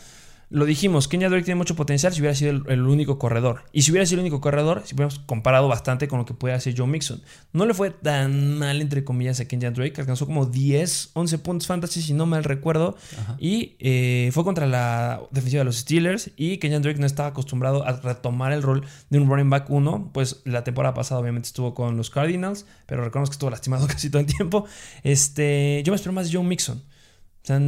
[0.51, 3.63] lo dijimos, Kenyan Drake tiene mucho potencial si hubiera sido el, el único corredor.
[3.73, 6.55] Y si hubiera sido el único corredor, si hubiéramos comparado bastante con lo que puede
[6.55, 7.23] hacer Joe Mixon.
[7.53, 10.01] No le fue tan mal, entre comillas, a Kenyan Drake.
[10.01, 12.97] Alcanzó como 10, 11 puntos fantasy, si no mal recuerdo.
[13.21, 13.37] Ajá.
[13.39, 16.33] Y eh, fue contra la defensiva de los Steelers.
[16.37, 20.11] Y Kenyan Drake no estaba acostumbrado a retomar el rol de un running back 1.
[20.13, 22.67] Pues la temporada pasada, obviamente, estuvo con los Cardinals.
[22.87, 24.67] Pero recordemos que estuvo lastimado casi todo el tiempo.
[25.05, 26.79] Este, yo me espero más de Joe Mixon.
[26.79, 27.61] O sea,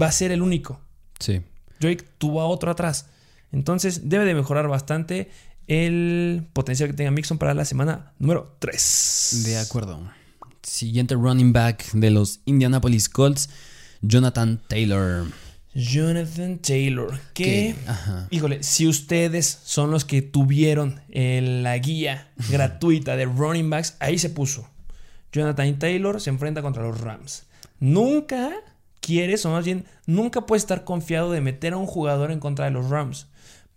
[0.00, 0.80] va a ser el único.
[1.18, 1.42] Sí.
[1.80, 3.06] Drake tuvo a otro atrás.
[3.52, 5.30] Entonces debe de mejorar bastante
[5.66, 9.42] el potencial que tenga Mixon para la semana número 3.
[9.44, 10.00] De acuerdo.
[10.62, 13.48] Siguiente running back de los Indianapolis Colts,
[14.02, 15.26] Jonathan Taylor.
[15.74, 17.18] Jonathan Taylor.
[17.34, 17.74] Que,
[18.30, 24.18] híjole, si ustedes son los que tuvieron eh, la guía gratuita de running backs, ahí
[24.18, 24.68] se puso.
[25.32, 27.44] Jonathan Taylor se enfrenta contra los Rams.
[27.80, 28.52] Nunca
[29.08, 32.66] quieres, o más bien, nunca puedes estar confiado de meter a un jugador en contra
[32.66, 33.26] de los Rams.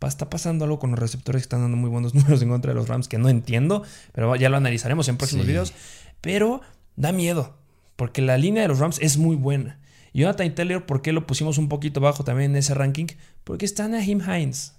[0.06, 2.76] Está pasando algo con los receptores que están dando muy buenos números en contra de
[2.76, 5.52] los Rams que no entiendo, pero ya lo analizaremos en próximos Sí.
[5.52, 5.74] videos.
[6.22, 6.62] Pero
[6.96, 7.56] da miedo,
[7.96, 9.80] porque la línea de los Rams es muy buena.
[10.14, 13.08] Y Jonathan Taylor, ¿por qué lo pusimos un poquito bajo también en ese ranking?
[13.46, 14.76] Porque está Naheem Hines.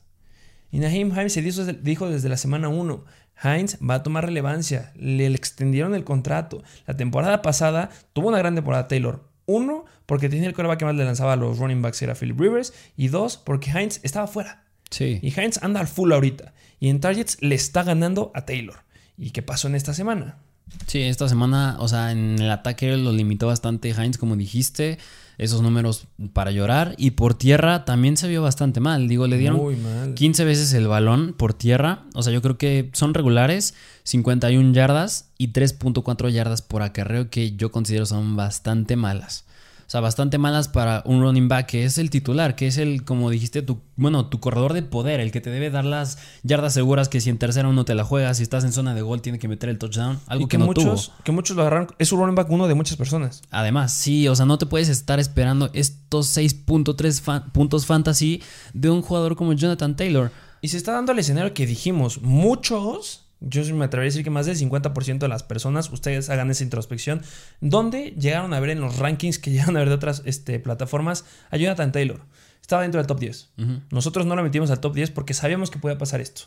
[0.71, 3.05] Y Naheem Hines se dijo, dijo desde la semana 1,
[3.45, 6.63] Hines va a tomar relevancia, le extendieron el contrato.
[6.87, 9.25] La temporada pasada tuvo una gran temporada Taylor.
[9.53, 12.39] Uno, porque tenía el coreback que más le lanzaba a los running backs, era Philip
[12.39, 12.73] Rivers.
[12.97, 14.65] Y dos, porque Hines estaba fuera.
[14.91, 15.19] Sí.
[15.23, 16.55] Y Hines anda al full ahorita.
[16.81, 18.85] Y en targets le está ganando a Taylor.
[19.17, 20.39] ¿Y qué pasó en esta semana?
[20.87, 24.99] Sí, esta semana, o sea, en el ataque lo limitó bastante Heinz, como dijiste.
[25.43, 26.95] Esos números para llorar.
[26.99, 29.09] Y por tierra también se vio bastante mal.
[29.09, 30.15] Digo, le dieron Muy mal.
[30.15, 32.05] 15 veces el balón por tierra.
[32.15, 33.75] O sea, yo creo que son regulares.
[34.05, 39.45] 51 yardas y 3.4 yardas por acarreo que yo considero son bastante malas.
[39.93, 43.05] O sea, bastante malas para un running back que es el titular, que es el,
[43.05, 46.73] como dijiste, tu, bueno, tu corredor de poder, el que te debe dar las yardas
[46.73, 49.21] seguras que si en tercera uno te la juegas, si estás en zona de gol
[49.21, 51.17] tiene que meter el touchdown, algo y que, que, no muchos, tuvo.
[51.25, 51.89] que muchos lo agarraron.
[51.99, 53.43] Es un running back uno de muchas personas.
[53.51, 58.89] Además, sí, o sea, no te puedes estar esperando estos 6.3 fa- puntos fantasy de
[58.89, 60.31] un jugador como Jonathan Taylor.
[60.63, 62.23] Y se está dando el escenario que dijimos.
[62.23, 66.51] Muchos, yo me atrevería a decir que más del 50% de las personas, ustedes hagan
[66.51, 67.23] esa introspección,
[67.61, 71.25] donde llegaron a ver en los rankings que llegaron a ver de otras este, plataformas
[71.51, 72.21] a Jonathan Taylor.
[72.61, 73.51] Estaba dentro del top 10.
[73.59, 73.81] Ujú.
[73.91, 76.45] Nosotros no lo metimos al top 10 porque sabíamos que podía pasar esto.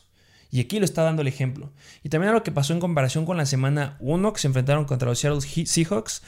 [0.51, 1.71] Y aquí lo está dando el ejemplo.
[2.03, 4.85] Y también a lo que pasó en comparación con la semana 1 que se enfrentaron
[4.85, 6.21] contra los Seattle Seahawks.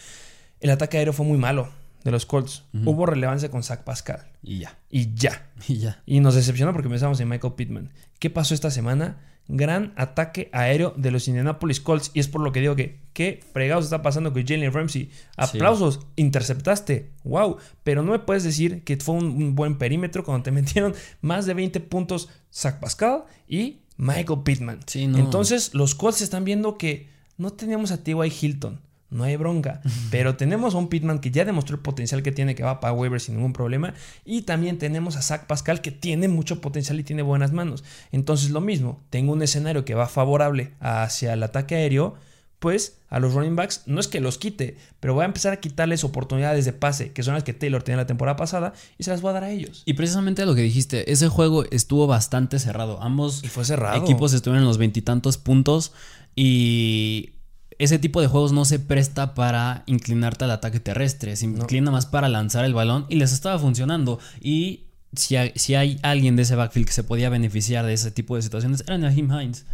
[0.60, 1.70] el ataque aéreo fue muy malo
[2.04, 2.64] de los Colts.
[2.74, 4.28] Hubo relevancia con Zach Pascal.
[4.42, 4.78] Y ya.
[4.90, 5.50] Y ya.
[5.68, 6.02] Y ya.
[6.06, 7.92] Y nos decepcionó porque pensamos en Michael Pittman.
[8.20, 9.18] ¿Qué pasó esta semana?
[9.48, 12.12] Gran ataque aéreo de los Indianapolis Colts.
[12.14, 15.10] Y es por lo que digo que, ¿qué fregados está pasando con Jalen Ramsey?
[15.38, 17.12] Aplausos, interceptaste.
[17.24, 17.58] Wow.
[17.84, 21.46] Pero no me puedes decir que fue un, un buen perímetro cuando te metieron más
[21.46, 24.80] de 20 puntos Zach Pascal y Michael Pittman.
[24.86, 25.18] Sí, no.
[25.18, 27.08] Entonces, los Colts están viendo que
[27.38, 28.34] no teníamos a T.Y.
[28.42, 28.80] Hilton.
[29.10, 29.82] No hay bronca.
[30.12, 32.94] Pero tenemos a un Pittman que ya demostró el potencial que tiene, que va para
[32.94, 33.94] waivers sin ningún problema.
[34.26, 37.84] Y también tenemos a Zach Pascal, que tiene mucho potencial y tiene buenas manos.
[38.12, 42.16] Entonces, lo mismo, tengo un escenario que va favorable hacia el ataque aéreo.
[42.60, 45.58] Pues a los running backs no es que los quite, pero voy a empezar a
[45.58, 49.12] quitarles oportunidades de pase, que son las que Taylor tenía la temporada pasada, y se
[49.12, 49.84] las voy a dar a ellos.
[49.86, 53.00] Y precisamente lo que dijiste, ese juego estuvo bastante cerrado.
[53.00, 54.04] Ambos Y fue cerrado.
[54.04, 55.94] equipos estuvieron en los veintitantos puntos
[56.36, 57.34] y
[57.80, 62.06] ese tipo de juegos no se presta para inclinarte al ataque terrestre, se inclina más
[62.06, 64.20] para lanzar el balón y les estaba funcionando.
[64.42, 68.12] Y si hay, si hay alguien de ese backfield que se podía beneficiar de ese
[68.12, 69.66] tipo de situaciones, era Naheem Hines.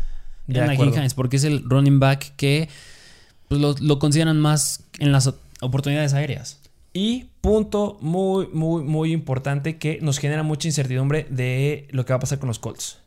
[0.48, 0.94] Era Naheem.
[0.94, 2.70] Hines, porque es el running back que
[3.48, 6.60] pues, lo, lo consideran más en las oportunidades aéreas.
[6.94, 12.18] Y punto muy, muy, muy importante que nos genera mucha incertidumbre de lo que va
[12.18, 13.00] a pasar con los Colts.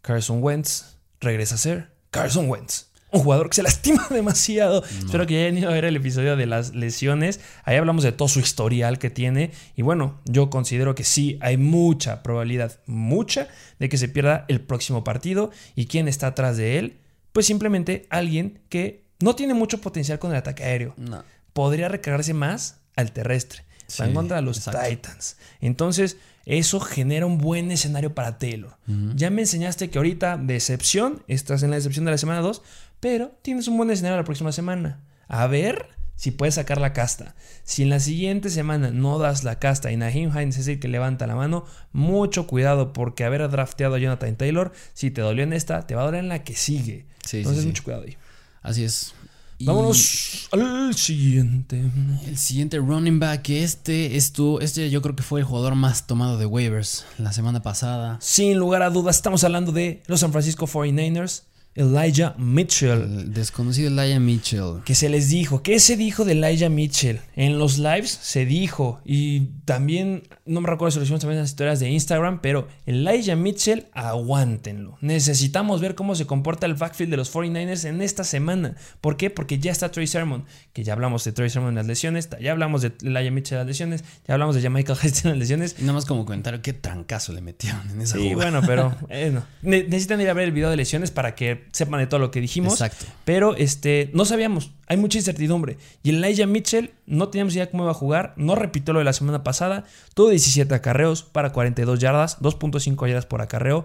[0.00, 2.86] Carson Wentz regresa a ser Carson Wentz.
[3.14, 4.84] Un jugador que se lastima demasiado.
[4.84, 7.38] Espero que ya hayan ido a ver el episodio de las lesiones.
[7.64, 9.52] Ahí hablamos de todo su historial que tiene.
[9.76, 13.48] Y bueno, yo considero que sí, hay mucha probabilidad, mucha,
[13.78, 15.50] de que se pierda el próximo partido.
[15.76, 16.98] ¿Y quién está atrás de él?
[17.32, 21.24] Pues simplemente alguien que no tiene mucho potencial con el ataque aéreo No.
[21.52, 23.64] podría recargarse más al terrestre.
[23.86, 24.80] Sí, contra de los exacto.
[24.88, 25.36] Titans.
[25.60, 28.76] Entonces, eso genera un buen escenario para Taylor.
[29.14, 32.62] Ya me enseñaste que ahorita, decepción, estás en la decepción de la semana 2,
[33.04, 35.02] pero tienes un buen escenario la próxima semana.
[35.28, 37.34] A ver si puedes sacar la casta.
[37.62, 40.88] Si en la siguiente semana no das la casta y Naheem Hines es el que
[40.88, 45.52] levanta la mano, mucho cuidado porque haber drafteado a Jonathan Taylor, si te dolió en
[45.52, 47.04] esta, te va a doler en la que sigue.
[47.26, 47.68] Sí, Entonces, sí.
[47.68, 48.16] mucho cuidado ahí.
[48.62, 49.12] Así es.
[49.58, 51.82] Y Vámonos al siguiente.
[52.26, 56.38] El siguiente running back, este, esto, este yo creo que fue el jugador más tomado
[56.38, 58.16] de waivers la semana pasada.
[58.22, 61.42] Sin lugar a dudas, estamos hablando de los San Francisco 49ers,
[61.76, 63.02] Elijah Mitchell.
[63.02, 64.82] El desconocido Elijah Mitchell.
[64.84, 67.20] Que se les dijo, ¿qué se dijo de Elijah Mitchell?
[67.34, 71.42] En los lives se dijo, y también, no me recuerdo si lo hicimos también en
[71.42, 74.96] las historias de Instagram, pero Elijah Mitchell, aguántenlo.
[75.00, 78.76] Necesitamos ver cómo se comporta el backfield de los 49ers en esta semana.
[79.00, 79.30] ¿Por qué?
[79.30, 82.52] Porque ya está Trey Sermon, que ya hablamos de Trey Sermon en las lesiones, ya
[82.52, 85.76] hablamos de Elijah Mitchell en las lesiones, ya hablamos de Jamaica Hasty en las lesiones.
[85.78, 88.60] Y nada más como comentario, qué trancazo le metieron en esa Sí, jugada.
[88.60, 89.44] bueno, pero eh, no.
[89.62, 92.30] Ne- necesitan ir a ver el video de lesiones para que sepan de todo lo
[92.30, 92.74] que dijimos.
[92.74, 93.06] Exacto.
[93.24, 95.78] Pero este, no sabíamos, hay mucha incertidumbre.
[96.02, 99.04] Y el Elijah Mitchell no teníamos idea cómo iba a jugar, no repitió lo de
[99.04, 103.84] la semana pasada, tuvo 17 acarreos para 42 yardas, 2.5 yardas por acarreo.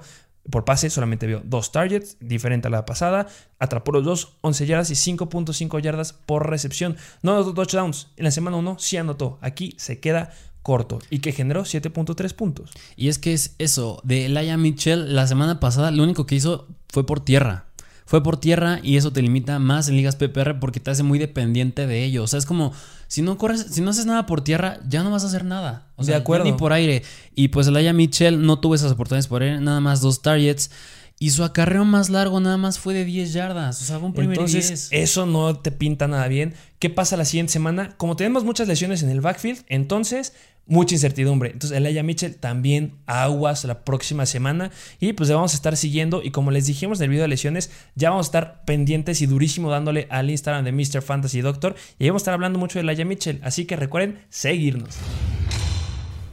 [0.50, 3.28] Por pase solamente vio dos targets, diferente a la pasada.
[3.60, 6.96] Atrapó los dos, 11 yardas y 5.5 yardas por recepción.
[7.22, 8.08] No anotó touchdowns.
[8.18, 9.38] En la semana 1 sí anotó.
[9.42, 12.72] Aquí se queda corto y que generó 7.3 puntos.
[12.96, 16.68] Y es que es eso, de Elijah Mitchell, la semana pasada lo único que hizo
[16.89, 17.68] fue por tierra.
[18.10, 21.19] Fue por tierra y eso te limita más en ligas PPR porque te hace muy
[21.19, 22.24] dependiente de ello.
[22.24, 22.74] O sea, es como
[23.08, 25.86] si no corres, si no haces nada por tierra, ya no vas a hacer nada.
[25.95, 26.45] O De sea, ya acuerdo.
[26.45, 27.04] Ni por aire.
[27.36, 30.72] Y pues Elijah Mitchell no tuvo esas oportunidades por aire, nada más dos targets.
[31.19, 33.80] Y su acarreo más largo nada más fue de 10 yardas.
[33.80, 35.04] O sea, fue un primer Entonces, 10.
[35.04, 36.56] eso no te pinta nada bien.
[36.80, 37.95] ¿Qué pasa la siguiente semana?
[37.98, 40.34] Como tenemos muchas lesiones en el backfield, entonces
[40.69, 41.51] mucha incertidumbre.
[41.51, 44.71] Entonces, Elijah Mitchell también aguas la próxima semana.
[44.99, 46.21] Y pues le vamos a estar siguiendo.
[46.23, 49.25] Y como les dijimos en el video de lesiones, ya vamos a estar pendientes y
[49.25, 51.01] durísimo dándole al Instagram de Mr.
[51.01, 51.75] Fantasy Doctor.
[51.97, 53.41] Y ahí vamos a estar hablando mucho de Elijah Mitchell.
[53.43, 54.95] Así que recuerden seguirnos.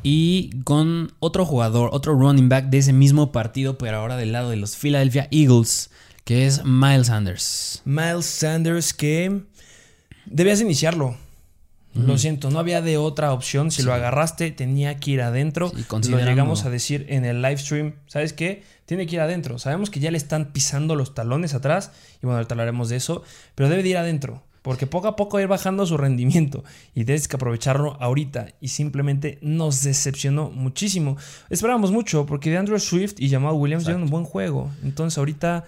[0.02, 4.50] Y con otro jugador, otro running back de ese mismo partido, pero ahora del lado
[4.50, 5.90] de los Philadelphia Eagles,
[6.24, 7.82] que es Miles Sanders.
[7.84, 9.40] Miles Sanders que
[10.26, 11.16] debías iniciarlo.
[11.96, 13.70] Lo siento, no había de otra opción.
[13.70, 15.72] Si lo agarraste, tenía que ir adentro.
[16.02, 17.94] Sí, lo llegamos a decir en el live stream.
[18.06, 18.62] ¿Sabes qué?
[18.84, 19.58] Tiene que ir adentro.
[19.58, 21.92] Sabemos que ya le están pisando los talones atrás.
[22.16, 23.22] Y bueno, ahorita hablaremos de eso.
[23.54, 24.42] Pero debe de ir adentro.
[24.62, 26.64] Porque poco a poco va a ir bajando su rendimiento.
[26.94, 28.48] Y tienes que aprovecharlo ahorita.
[28.60, 31.16] Y simplemente nos decepcionó muchísimo.
[31.50, 32.26] Esperábamos mucho.
[32.26, 34.70] Porque de Andrew Swift y Jamal Williams dieron un buen juego.
[34.82, 35.64] Entonces ahorita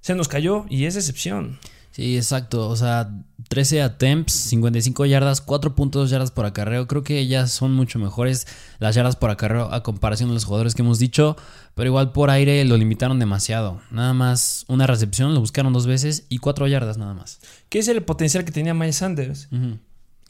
[0.00, 0.66] se nos cayó.
[0.68, 1.58] Y es decepción.
[1.90, 2.68] Sí, exacto.
[2.68, 3.10] O sea,
[3.48, 6.86] 13 attempts, 55 yardas, 4.2 yardas por acarreo.
[6.86, 8.46] Creo que ya son mucho mejores
[8.78, 11.36] las yardas por acarreo a comparación de los jugadores que hemos dicho.
[11.74, 13.80] Pero igual por aire lo limitaron demasiado.
[13.90, 17.40] Nada más una recepción, lo buscaron dos veces y cuatro yardas nada más.
[17.68, 19.48] ¿Qué es el potencial que tenía Miles Sanders?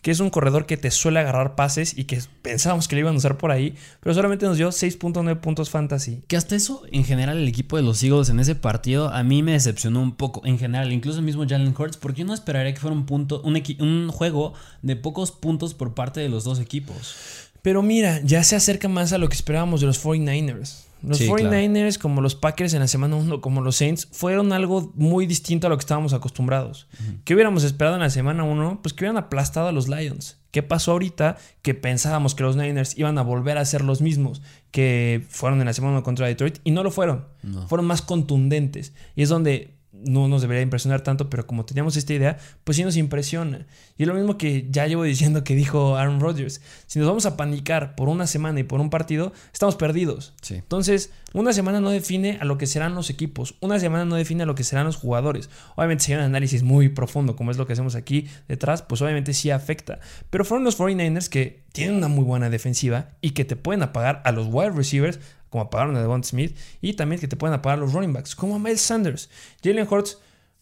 [0.02, 3.14] Que es un corredor que te suele agarrar pases y que pensábamos que le iban
[3.14, 6.22] a usar por ahí, pero solamente nos dio 6.9 puntos fantasy.
[6.26, 9.42] Que hasta eso, en general, el equipo de los Eagles en ese partido a mí
[9.42, 10.42] me decepcionó un poco.
[10.44, 13.42] En general, incluso el mismo Jalen Hurts, porque yo no esperaría que fuera un, punto,
[13.42, 17.16] un, un juego de pocos puntos por parte de los dos equipos.
[17.62, 20.89] Pero mira, ya se acerca más a lo que esperábamos de los 49ers.
[21.02, 24.92] Los Sí, 49ers, como los Packers en la semana 1, como los Saints, fueron algo
[24.94, 26.88] muy distinto a lo que estábamos acostumbrados.
[27.24, 28.80] ¿Qué hubiéramos esperado en la semana 1?
[28.82, 30.38] Pues que hubieran aplastado a los Lions.
[30.50, 31.36] ¿Qué pasó ahorita?
[31.62, 35.66] Que pensábamos que los Niners iban a volver a ser los mismos que fueron en
[35.66, 37.26] la semana 1 contra Detroit y no lo fueron.
[37.42, 37.66] No.
[37.68, 38.92] Fueron más contundentes.
[39.16, 42.84] Y es donde no nos debería impresionar tanto, pero como teníamos esta idea, pues sí
[42.84, 43.66] nos impresiona.
[43.96, 46.60] Y es lo mismo que ya llevo diciendo que dijo Aaron Rodgers.
[46.86, 50.34] Si nos vamos a panicar por una semana y por un partido, estamos perdidos.
[50.42, 50.54] Sí.
[50.54, 54.42] Entonces, una semana no define a lo que serán los equipos, una semana no define
[54.42, 55.50] a lo que serán los jugadores.
[55.76, 59.00] Obviamente, si hay un análisis muy profundo, como es lo que hacemos aquí detrás, pues
[59.02, 60.00] obviamente sí afecta.
[60.30, 64.22] Pero fueron los 49ers que tienen una muy buena defensiva y que te pueden apagar
[64.24, 67.78] a los wide receivers, como apagaron a Devon Smith, y también que te pueden apagar
[67.78, 69.28] los running backs, como a Miles Sanders.
[69.62, 70.18] Jalen Hurts,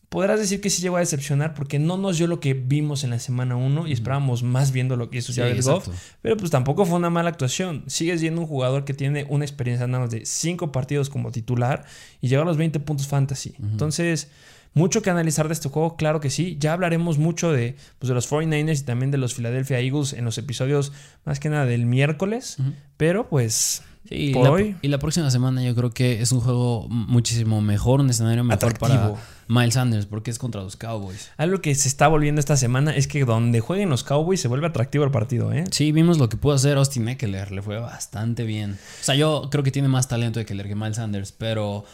[0.09, 3.11] podrás decir que sí llegó a decepcionar porque no nos dio lo que vimos en
[3.11, 5.89] la semana 1 y esperábamos más viendo lo que hizo Sí, Jared Goff.
[6.23, 7.85] Pero pues tampoco fue una mala actuación.
[7.87, 11.85] Sigue siendo un jugador que tiene una experiencia nada más de 5 partidos como titular
[12.21, 13.55] y llegó a los 20 puntos fantasy.
[13.61, 14.31] Entonces,
[14.79, 16.57] mucho que analizar de este juego, claro que sí.
[16.61, 20.25] Ya hablaremos mucho de, pues, de los 49ers y también de los Philadelphia Eagles en
[20.25, 20.93] los episodios
[21.25, 22.57] más que nada del miércoles.
[22.97, 26.41] Pero pues, Sí, por la- hoy, y la próxima semana yo creo que es un
[26.41, 28.89] juego muchísimo mejor, un escenario mejor Atractivo.
[29.19, 31.31] para Miles Sanders, porque es contra los Cowboys.
[31.37, 34.67] algo que se está volviendo esta semana es que donde jueguen los Cowboys se vuelve
[34.67, 35.65] atractivo el partido, ¿eh?
[35.73, 38.79] Sí, vimos lo que pudo hacer Austin Eckler, le fue bastante bien.
[39.01, 41.85] O sea, yo creo que tiene más talento Eckler que Miles Sanders, pero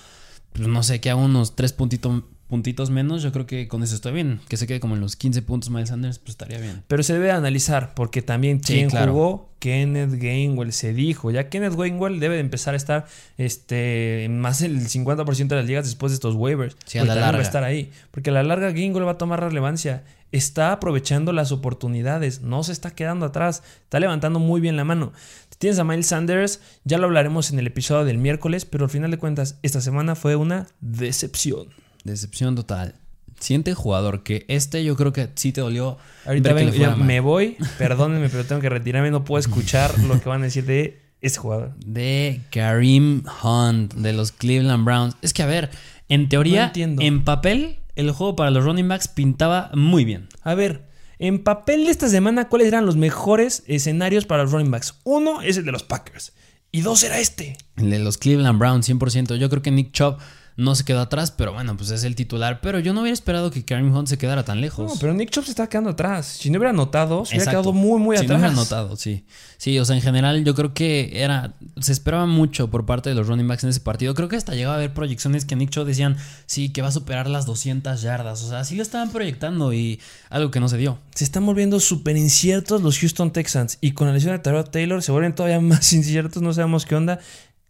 [0.52, 3.96] pues, no sé, que a unos tres puntito- puntitos menos, yo creo que con eso
[3.96, 4.38] está bien.
[4.46, 6.84] Que se quede como en los 15 puntos Miles Sanders, pues estaría bien.
[6.86, 9.10] Pero se debe analizar, porque también Sí, claro.
[9.12, 11.32] jugó, Kenneth Gainwell se dijo.
[11.32, 13.06] Ya Kenneth Gainwell debe de empezar a estar
[13.38, 16.76] este, en más del 50% de las ligas después de estos waivers.
[16.86, 17.42] Sí, a Porque la también va a larga.
[17.42, 17.90] estar ahí.
[18.12, 20.04] Porque a la larga Gainwell va a tomar relevancia.
[20.30, 25.12] Está aprovechando las oportunidades, no se está quedando atrás, está levantando muy bien la mano.
[25.58, 29.10] Tienes a Miles Sanders, ya lo hablaremos en el episodio del miércoles, pero al final
[29.10, 31.68] de cuentas, esta semana fue una decepción.
[32.04, 32.94] Decepción total.
[33.40, 35.98] Siguiente jugador, que este yo creo que sí te dolió.
[36.24, 40.42] Ahorita ya me voy, perdónenme, pero tengo que retirarme, no puedo escuchar lo que van
[40.42, 41.74] a decir de este jugador.
[41.84, 45.16] de Kareem Hunt de los Cleveland Browns.
[45.22, 45.70] Es que, a ver,
[46.08, 50.28] en teoría, No en papel, el juego para los running backs pintaba muy bien.
[50.42, 50.86] A ver,
[51.18, 54.94] en papel de esta semana, ¿cuáles eran los mejores escenarios para los running backs?
[55.04, 56.34] Uno es el de los Packers
[56.70, 57.56] y dos era este.
[57.76, 59.36] El de los Cleveland Browns, 100%.
[59.36, 60.18] Yo creo que Nick Chubb
[60.56, 62.60] no se quedó atrás, pero bueno, pues es el titular.
[62.60, 64.92] Pero yo no hubiera esperado que Kareem Hunt se quedara tan lejos.
[64.92, 66.26] No, pero Nick Chubb se está quedando atrás.
[66.26, 68.38] Si no hubiera anotado, se hubiera quedado muy, muy Si no atrás.
[68.40, 69.24] hubiera notado, sí.
[69.56, 71.54] Sí, o sea, en general yo creo que era.
[71.80, 74.14] Se esperaba mucho por parte de los running backs en ese partido.
[74.14, 76.92] Creo que hasta llegaba a haber proyecciones que Nick Chubb decían, sí, que va a
[76.92, 78.42] superar las 200 yardas.
[78.44, 80.98] O sea, sí lo estaban proyectando y algo que no se dio.
[81.16, 83.78] Se están volviendo súper inciertos los Houston Texans.
[83.80, 86.42] Y con la lesión de Tyrod Taylor se vuelven todavía más inciertos.
[86.42, 87.18] No sabemos qué onda.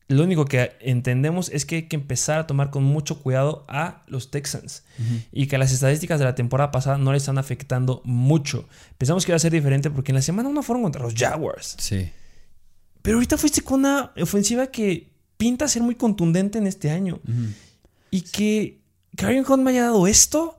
[0.08, 4.02] Lo único que entendemos es que hay que empezar a tomar con mucho cuidado a
[4.06, 4.84] los Texans.
[5.32, 8.68] Y que las estadísticas de la temporada pasada no le están afectando mucho.
[8.98, 11.76] Pensamos que iba a ser diferente porque en la semana uno fueron contra los Jaguars.
[11.78, 12.10] Sí.
[13.00, 17.20] Pero ahorita fuiste con una ofensiva que pinta ser muy contundente en este año.
[18.10, 18.80] Y que
[19.16, 20.58] Kareem Hunt me haya dado esto,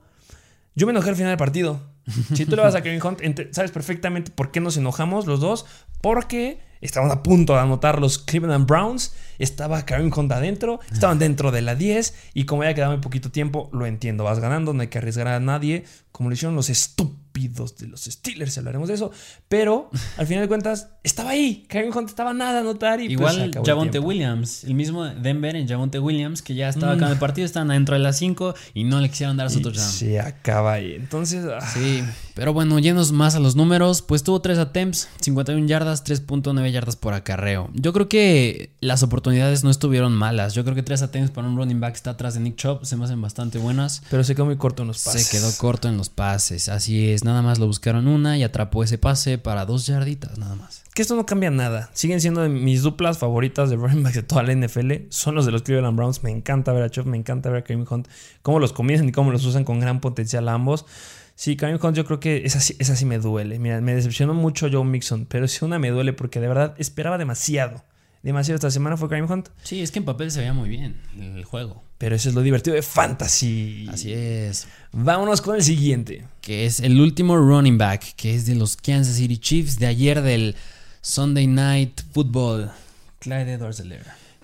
[0.74, 1.80] yo me enojé al final del partido.
[2.34, 3.20] Si tú le vas a Kareem Hunt,
[3.52, 5.66] sabes perfectamente por qué nos enojamos los dos.
[6.00, 9.12] Porque estaban a punto de anotar los Cleveland Browns.
[9.38, 10.80] Estaba Kareem Hunt adentro.
[10.92, 12.14] Estaban dentro de la 10.
[12.34, 14.24] Y como ya quedaba muy poquito tiempo, lo entiendo.
[14.24, 15.84] Vas ganando, no hay que arriesgar a nadie.
[16.12, 19.10] Como lo hicieron los estúpidos de los Steelers, hablaremos de eso.
[19.48, 21.66] Pero al final de cuentas, estaba ahí.
[21.68, 23.00] Kareem Hunt estaba nada a anotar.
[23.00, 24.08] Y pues, Igual Javonte tiempo.
[24.08, 26.96] Williams, el mismo Denver en Javonte Williams, que ya estaba Mm.
[26.96, 29.60] acá en el partido, estaban adentro de las 5 y no le quisieron dar su
[29.60, 29.86] touchdown.
[29.90, 30.94] se acaba ahí.
[30.94, 32.02] Entonces, ah, Sí,
[32.34, 36.96] pero bueno, yendo más a los números, pues tuvo 3 attempts, 51 yardas, 3.9 yardas
[36.96, 37.68] por acarreo.
[37.74, 40.54] Yo creo que las oportunidades no estuvieron malas.
[40.54, 42.96] Yo creo que 3 attempts para un running back está atrás de Nick Chubb, se
[42.96, 44.02] me hacen bastante buenas.
[44.10, 45.26] pero se quedó muy corto en los pases.
[45.26, 48.84] Se quedó corto en los pases, así es, nada más lo buscaron una y atrapó
[48.84, 50.82] ese pase para dos yarditas, nada más.
[50.94, 51.90] Que esto no cambia nada.
[51.92, 54.92] Siguen siendo mis duplas favoritas de running backs de toda la NFL.
[55.10, 56.22] Son los de los Cleveland Browns.
[56.22, 58.08] Me encanta ver a Chubb, me encanta ver a Kareem Hunt.
[58.40, 60.86] Cómo los comienzan y cómo los usan con gran potencial ambos.
[61.34, 63.58] Sí, Kareem Hunt yo creo que esa, sí- esa sí me duele.
[63.58, 67.18] Mira, me decepcionó mucho Joe Mixon, pero sí una me duele porque de verdad esperaba
[67.18, 67.84] demasiado.
[68.26, 69.50] Demasiado esta semana fue Kareem Hunt.
[69.62, 71.84] Sí, es que en papel se veía muy bien el juego.
[71.96, 73.86] Pero eso es lo divertido de fantasy.
[73.88, 74.66] Así es.
[74.90, 76.26] Vámonos con el siguiente.
[76.40, 80.22] que es el último running back, que es de los Kansas City Chiefs de ayer
[80.22, 80.56] del
[81.02, 82.72] Sunday Night Football.
[83.20, 83.80] Clyde edwards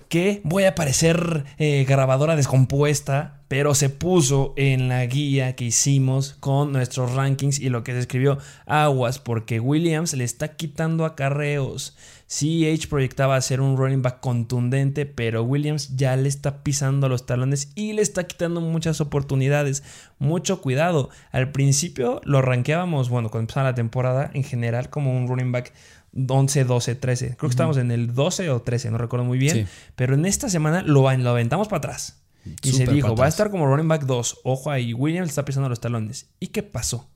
[0.07, 6.37] Que voy a parecer eh, grabadora descompuesta, pero se puso en la guía que hicimos
[6.39, 11.97] con nuestros rankings y lo que se escribió aguas, porque Williams le está quitando acarreos.
[12.27, 17.71] CH proyectaba ser un running back contundente, pero Williams ya le está pisando los talones
[17.75, 19.83] y le está quitando muchas oportunidades.
[20.19, 21.09] Mucho cuidado.
[21.31, 25.73] Al principio lo rankeábamos, bueno, cuando empezaba la temporada, en general como un running back
[26.15, 27.25] 11, 12, 13.
[27.25, 29.67] Creo que estamos en el 12 o 13, no recuerdo muy bien.
[29.95, 32.23] Pero en esta semana lo, lo aventamos para atrás.
[32.61, 34.41] Y se dijo, va a estar como running back 2.
[34.43, 36.29] Ojo ahí, Williams está pisando los talones.
[36.39, 37.09] ¿Y qué pasó?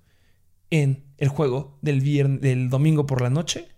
[0.69, 3.69] En el juego del, viernes, del domingo por la noche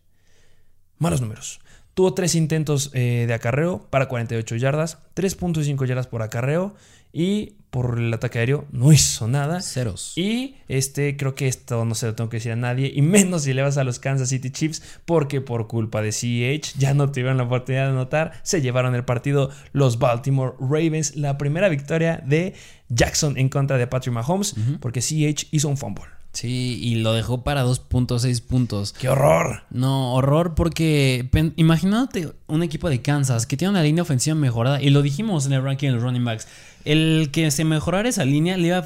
[0.99, 1.59] malos números.
[1.93, 6.75] Tuvo tres intentos eh, de acarreo para 48 yardas, 3.5 yardas por acarreo
[7.11, 9.61] y por el ataque aéreo no hizo nada.
[9.61, 10.13] Ceros.
[10.15, 13.43] Y este, creo que esto no se lo tengo que decir a nadie, y menos
[13.43, 17.11] si le vas a los Kansas City Chiefs, porque por culpa de CH ya no
[17.11, 18.33] tuvieron la oportunidad de anotar.
[18.43, 22.53] Se llevaron el partido los Baltimore Ravens, la primera victoria de
[22.89, 26.18] Jackson en contra de Patrick Mahomes, porque CH hizo un fumble.
[26.31, 28.93] Sí, y lo dejó para 2.6 puntos.
[28.93, 29.63] ¡Qué horror!
[29.71, 34.89] No, horror porque imagínate un equipo de Kansas que tiene una línea ofensiva mejorada, y
[34.91, 36.47] lo dijimos en el ranking de los running backs,
[36.85, 38.85] el que se mejorara esa línea le iba a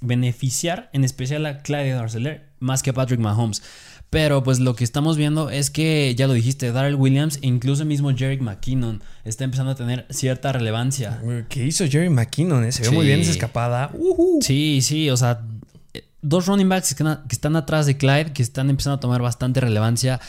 [0.00, 3.62] beneficiar en especial a Clyde Arcelor más que a Patrick Mahomes.
[4.10, 7.86] Pero pues lo que estamos viendo es que, ya lo dijiste, Darrell Williams e incluso
[7.86, 11.22] mismo Jerry McKinnon está empezando a tener cierta relevancia.
[11.48, 12.62] ¿Qué hizo Jerry McKinnon?
[12.64, 12.72] Eh?
[12.72, 13.90] Se ve muy bien esa escapada.
[14.42, 15.40] Sí, sí, o sea,
[16.22, 20.20] dos running backs que, están atrás de Clyde, que están empezando a tomar bastante relevancia.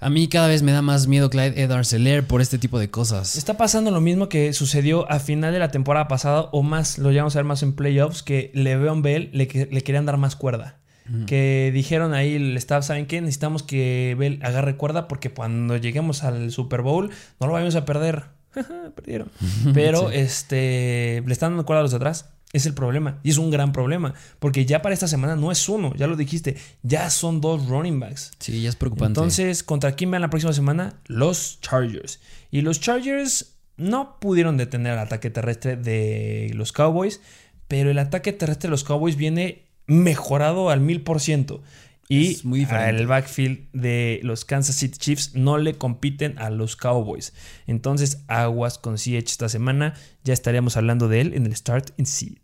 [0.00, 1.94] A mí cada vez me da más miedo Clyde Edwards
[2.26, 3.36] por este tipo de cosas.
[3.36, 7.12] Está pasando lo mismo que sucedió a final de la temporada pasada, o más, lo
[7.12, 10.78] llamamos a ver más en playoffs, que Le'Veon Bell le, le querían dar más cuerda.
[11.26, 13.20] Que dijeron ahí el staff, ¿saben qué?
[13.20, 17.84] Necesitamos que Bell agarre cuerda porque cuando lleguemos al Super Bowl no lo vayamos a
[17.84, 18.24] perder.
[18.94, 19.28] Perdieron.
[19.74, 22.30] Pero este le están dando cuerda a los de atrás.
[22.52, 23.18] Es el problema.
[23.22, 24.14] Y es un gran problema.
[24.38, 26.56] Porque ya para esta semana no es uno, ya lo dijiste.
[26.82, 28.32] Ya son dos running backs.
[28.38, 29.18] Sí, ya es preocupante.
[29.18, 31.00] Entonces, ¿contra quién van la próxima semana?
[31.06, 32.20] Los Chargers.
[32.50, 37.20] Y los Chargers no pudieron detener el ataque terrestre de los Cowboys.
[37.68, 41.62] Pero el ataque terrestre de los Cowboys viene mejorado al mil por ciento.
[42.06, 47.32] Y el backfield de los Kansas City Chiefs no le compiten a los Cowboys.
[47.66, 49.94] Entonces, aguas con CH esta semana.
[50.22, 52.41] Ya estaríamos hablando de él en el Start in Seat.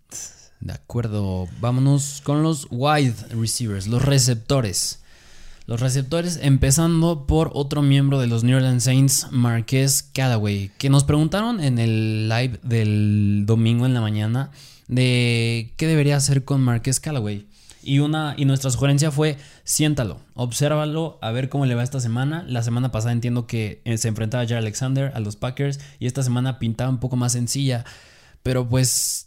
[0.60, 1.48] De acuerdo.
[1.60, 5.00] Vámonos con los wide receivers, los receptores.
[5.66, 11.04] Los receptores, empezando por otro miembro de los New Orleans Saints, Marquez Callaway, que nos
[11.04, 14.50] preguntaron en el live del domingo en la mañana
[14.86, 17.46] de qué debería hacer con Marquez Callaway.
[17.82, 22.44] Y, una, y nuestra sugerencia fue, siéntalo, obsérvalo, a ver cómo le va esta semana.
[22.48, 26.22] La semana pasada entiendo que eh, se enfrentaba ya Alexander a los Packers y esta
[26.22, 27.84] semana pintaba un poco más sencilla.
[28.42, 29.26] Pero pues,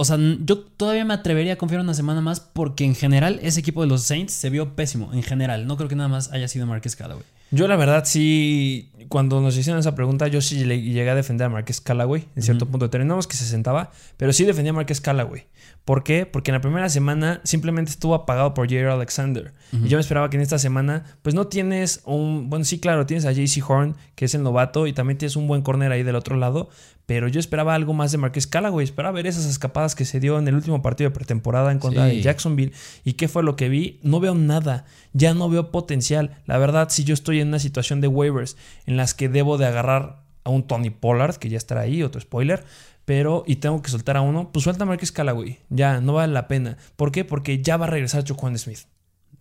[0.00, 3.58] o sea, yo todavía me atrevería a confiar una semana más porque en general ese
[3.58, 5.66] equipo de los Saints se vio pésimo, en general.
[5.66, 7.24] No creo que nada más haya sido Marquez Callaway.
[7.50, 11.50] Yo la verdad sí, cuando nos hicieron esa pregunta, yo sí llegué a defender a
[11.50, 12.90] Marquez Callaway en cierto punto.
[12.90, 15.46] Terminamos que se sentaba, pero sí defendía a Marquez Callaway.
[15.88, 16.26] ¿Por qué?
[16.26, 19.54] Porque en la primera semana simplemente estuvo apagado por Jerry Alexander.
[19.72, 22.50] Y yo me esperaba que en esta semana, pues no tienes un.
[22.50, 25.48] Bueno, sí, claro, tienes a JC Horn, que es el novato, y también tienes un
[25.48, 26.68] buen corner ahí del otro lado.
[27.06, 28.84] Pero yo esperaba algo más de Marquez Callaway.
[28.84, 32.04] Esperaba ver esas escapadas que se dio en el último partido de pretemporada en contra
[32.04, 32.74] de Jacksonville.
[33.02, 33.98] ¿Y qué fue lo que vi?
[34.02, 34.84] No veo nada.
[35.14, 36.36] Ya no veo potencial.
[36.44, 39.64] La verdad, si yo estoy en una situación de waivers en las que debo de
[39.64, 42.62] agarrar a un Tony Pollard, que ya estará ahí, otro spoiler
[43.08, 45.60] pero y tengo que soltar a uno, pues suelta a Marquez Callaway.
[45.70, 46.76] Ya, no vale la pena.
[46.94, 47.24] ¿Por qué?
[47.24, 48.80] Porque ya va a regresar Chukwuan Smith.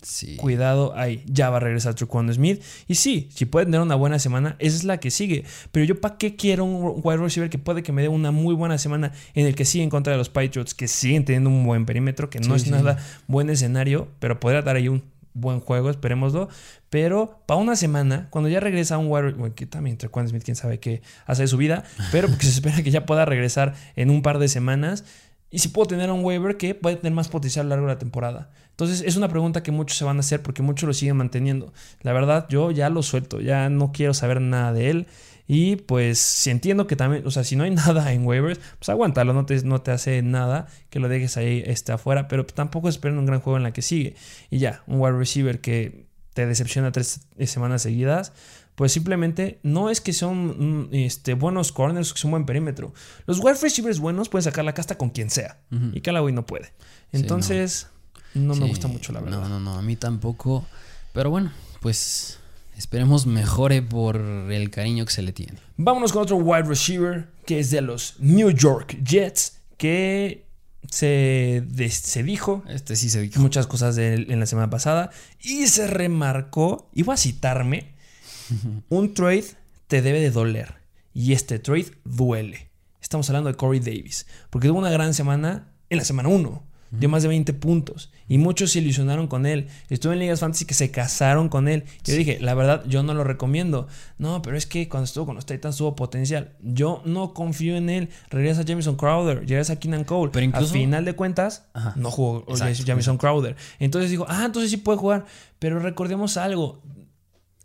[0.02, 0.38] Sí.
[0.38, 2.64] Cuidado ahí, ya va a regresar Chukwuan Smith.
[2.88, 5.44] Y sí, si puede tener una buena semana, esa es la que sigue.
[5.74, 8.56] Pero yo, ¿para qué quiero un wide receiver que puede que me dé una muy
[8.56, 11.66] buena semana en el que sigue en contra de los Patriots, que siguen teniendo un
[11.66, 12.98] buen perímetro, que no es nada
[13.28, 15.04] buen escenario, pero podría dar ahí un
[15.34, 16.48] buen juego, esperémoslo.
[16.90, 20.56] Pero para una semana, cuando ya regresa un Warrior, bueno, que también entre Smith, quién
[20.56, 24.10] sabe qué hace de su vida, pero porque se espera que ya pueda regresar en
[24.10, 25.04] un par de semanas.
[25.50, 27.94] Y si puedo tener un waiver que puede tener más potencial a lo largo de
[27.94, 28.50] la temporada.
[28.72, 31.74] Entonces es una pregunta que muchos se van a hacer porque muchos lo siguen manteniendo.
[32.02, 35.08] La verdad, yo ya lo suelto, ya no quiero saber nada de él.
[35.48, 38.90] Y pues si entiendo que también, o sea, si no hay nada en waivers, pues
[38.90, 42.90] aguántalo, no te, no te hace nada que lo dejes ahí este, afuera, pero tampoco
[42.90, 44.16] esperen un gran juego en la que sigue.
[44.50, 46.07] Y ya, un wide receiver que
[46.38, 48.32] te decepciona tres semanas seguidas,
[48.76, 52.94] pues simplemente no es que son este, buenos corners, que son buen perímetro.
[53.26, 55.60] Los wide receivers buenos pueden sacar la casta con quien sea.
[55.94, 56.74] Y Callaway no puede.
[57.12, 57.88] Entonces,
[58.36, 59.40] No me Sí, gusta mucho, la verdad.
[59.40, 60.64] No, no, no, a mí tampoco.
[61.12, 62.38] Pero bueno, pues
[62.78, 65.58] esperemos mejore por el cariño que se le tiene.
[65.78, 70.46] Vámonos con otro wide receiver que es de los New York Jets, que
[70.90, 73.40] se, de- se dijo Este sí se dijo.
[73.42, 75.12] muchas cosas de en la semana pasada
[75.42, 77.96] y se remarcó, iba a citarme,
[78.90, 79.46] un trade
[79.88, 80.76] te debe de doler
[81.14, 82.70] y este trade duele.
[83.02, 87.10] Estamos hablando de Corey Davis, porque tuvo una gran semana en la semana 1, dio
[87.10, 89.68] más de 20 puntos y muchos se ilusionaron con él.
[89.90, 91.84] Estuve en ligas fantasy que se casaron con él.
[92.04, 93.88] Yo dije, la verdad, yo no lo recomiendo.
[94.18, 96.54] No, pero es que cuando estuvo con los Titans tuvo potencial.
[96.62, 98.10] Yo no confío en él.
[98.30, 100.32] Regresa Jameson Crowder, regresa Keenan Cole.
[100.32, 101.94] Pero incluso- Al final de cuentas, Ajá.
[101.96, 103.56] no jugó Exacto, Jameson Crowder.
[103.80, 105.26] Entonces digo, ah, entonces sí puede jugar.
[105.60, 106.82] Pero recordemos algo.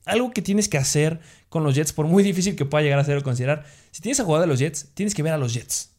[0.05, 3.05] Algo que tienes que hacer con los Jets, por muy difícil que pueda llegar a
[3.05, 3.65] ser o considerar.
[3.93, 5.91] Si tienes a jugar de los Jets, tienes que ver a los Jets.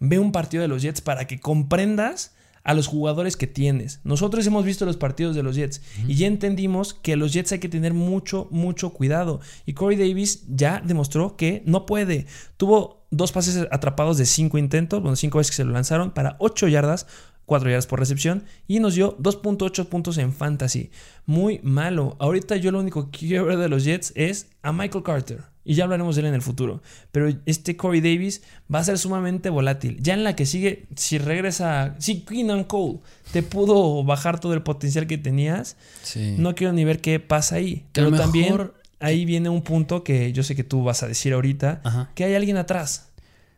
[0.00, 4.00] Ve un partido de los Jets para que comprendas a los jugadores que tienes.
[4.04, 7.58] Nosotros hemos visto los partidos de los Jets y ya entendimos que los Jets hay
[7.58, 9.40] que tener mucho, mucho cuidado.
[9.66, 12.26] Y Corey Davis ya demostró que no puede.
[12.56, 16.36] Tuvo dos pases atrapados de cinco intentos, bueno, cinco veces que se lo lanzaron para
[16.38, 17.06] 8 yardas.
[17.46, 20.90] 4 yardas por recepción y nos dio 2.8 puntos en fantasy.
[21.24, 22.14] Muy malo.
[22.20, 25.44] Ahorita yo lo único que quiero ver de los Jets es a Michael Carter.
[25.70, 26.80] Y ya hablaremos de él en el futuro.
[27.12, 28.42] Pero este Corey Davis
[28.74, 29.98] va a ser sumamente volátil.
[30.00, 33.00] Ya en la que sigue, si regresa, si Keenan Cole
[33.32, 36.36] te pudo bajar todo el potencial que tenías, Sí.
[36.38, 37.84] no quiero ni ver qué pasa ahí.
[37.92, 41.34] Que Pero también ahí viene un punto que yo sé que tú vas a decir
[41.34, 42.10] ahorita, Ajá.
[42.14, 43.10] que hay alguien atrás.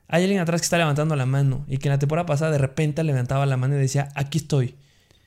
[0.09, 2.59] Hay alguien atrás que está levantando la mano y que en la temporada pasada de
[2.59, 4.75] repente levantaba la mano y decía, aquí estoy.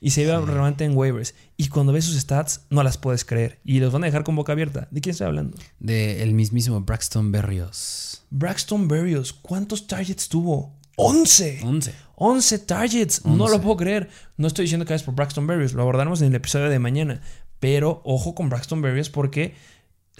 [0.04, 1.34] Y se iba relevante en waivers.
[1.56, 3.58] Y cuando ves sus stats, no las puedes creer.
[3.64, 4.86] Y los van a dejar con boca abierta.
[4.90, 5.56] ¿De quién estoy hablando?
[5.78, 8.22] De el mismísimo Braxton Berrios.
[8.28, 9.32] Braxton Berrios.
[9.32, 10.76] ¿Cuántos targets tuvo?
[10.98, 11.64] ¡11!
[11.64, 11.94] 11.
[12.16, 13.24] 11 targets.
[13.24, 13.56] No 11.
[13.56, 14.10] lo puedo creer.
[14.36, 15.72] No estoy diciendo que es por Braxton Berrios.
[15.72, 17.22] Lo abordaremos en el episodio de mañana.
[17.58, 19.54] Pero ojo con Braxton Berrios porque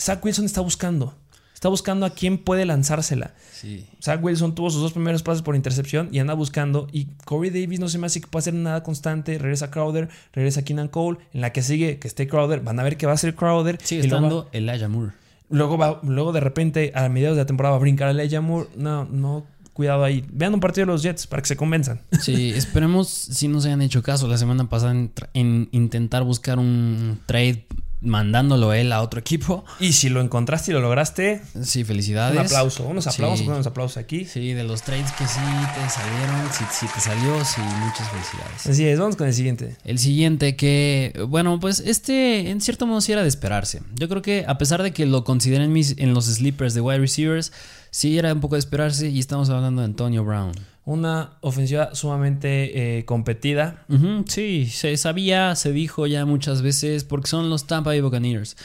[0.00, 1.14] Zach Wilson está buscando.
[1.54, 3.32] Está buscando a quién puede lanzársela.
[3.52, 3.86] Sí.
[4.02, 6.88] Zach Wilson tuvo sus dos primeros pases por intercepción y anda buscando.
[6.92, 9.38] Y Corey Davis no se me hace que pueda hacer nada constante.
[9.38, 11.18] Regresa Crowder, regresa Keenan Cole.
[11.32, 12.60] En la que sigue, que esté Crowder.
[12.60, 13.78] Van a ver que va a ser Crowder.
[13.82, 15.12] Sigue y estando Elijah Moore.
[15.48, 18.68] luego, va- luego de repente, a mediados de la temporada, va a brincar Elijah Moore.
[18.76, 20.24] No, no, cuidado ahí.
[20.32, 22.00] Vean un partido de los Jets para que se convenzan.
[22.20, 24.92] Sí, esperemos si nos hayan hecho caso la semana pasada
[25.32, 27.64] en intentar buscar un trade
[28.04, 29.64] mandándolo él a otro equipo.
[29.80, 32.38] Y si lo encontraste y lo lograste, Sí, felicidades.
[32.38, 32.84] un aplauso.
[32.84, 33.48] Unos aplausos, Sí.
[33.48, 34.24] unos aplausos aquí.
[34.24, 35.40] Sí, de los trades que sí
[35.74, 38.66] te salieron, si, si te salió, sí, muchas felicidades.
[38.66, 39.76] Así es, vamos con el siguiente.
[39.84, 43.82] El siguiente que, bueno, pues este en cierto modo sí era de esperarse.
[43.94, 46.98] Yo creo que a pesar de que lo consideren mis, en los sleepers de wide
[46.98, 47.52] receivers,
[47.90, 50.52] sí era un poco de esperarse y estamos hablando de Antonio Brown.
[50.84, 53.86] Una ofensiva sumamente eh, competida.
[54.26, 58.56] Sí, se sabía, se dijo ya muchas veces porque son los Tampa Bay Buccaneers.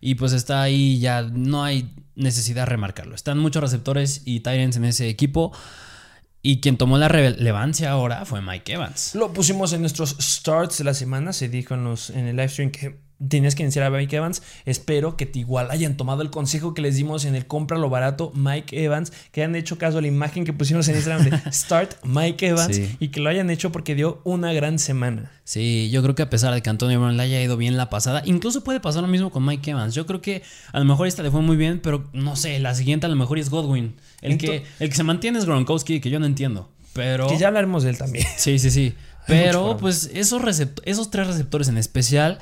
[0.00, 3.14] Y pues está ahí, ya no hay necesidad de remarcarlo.
[3.14, 5.52] Están muchos receptores y Tyrants en ese equipo.
[6.42, 9.14] Y quien tomó la relevancia ahora fue Mike Evans.
[9.14, 11.32] Lo pusimos en nuestros starts de la semana.
[11.32, 14.42] Se dijo en, los, en el live stream que tenías que iniciar a Mike Evans.
[14.64, 17.90] Espero que te igual hayan tomado el consejo que les dimos en el compra lo
[17.90, 19.12] barato Mike Evans.
[19.32, 22.76] Que hayan hecho caso a la imagen que pusimos en Instagram de Start Mike Evans.
[22.76, 22.96] Sí.
[23.00, 25.32] Y que lo hayan hecho porque dio una gran semana.
[25.44, 27.90] Sí, yo creo que a pesar de que Antonio Brown le haya ido bien la
[27.90, 29.94] pasada, incluso puede pasar lo mismo con Mike Evans.
[29.94, 30.42] Yo creo que
[30.72, 33.16] a lo mejor esta le fue muy bien, pero no sé, la siguiente a lo
[33.16, 33.96] mejor es Godwin.
[34.20, 36.70] El, que, el que se mantiene es Gronkowski, que yo no entiendo.
[36.92, 37.28] Pero.
[37.28, 38.26] Que ya hablaremos de él también.
[38.36, 38.94] Sí, sí, sí.
[39.26, 40.42] Pero pues esos,
[40.84, 42.38] esos tres receptores en especial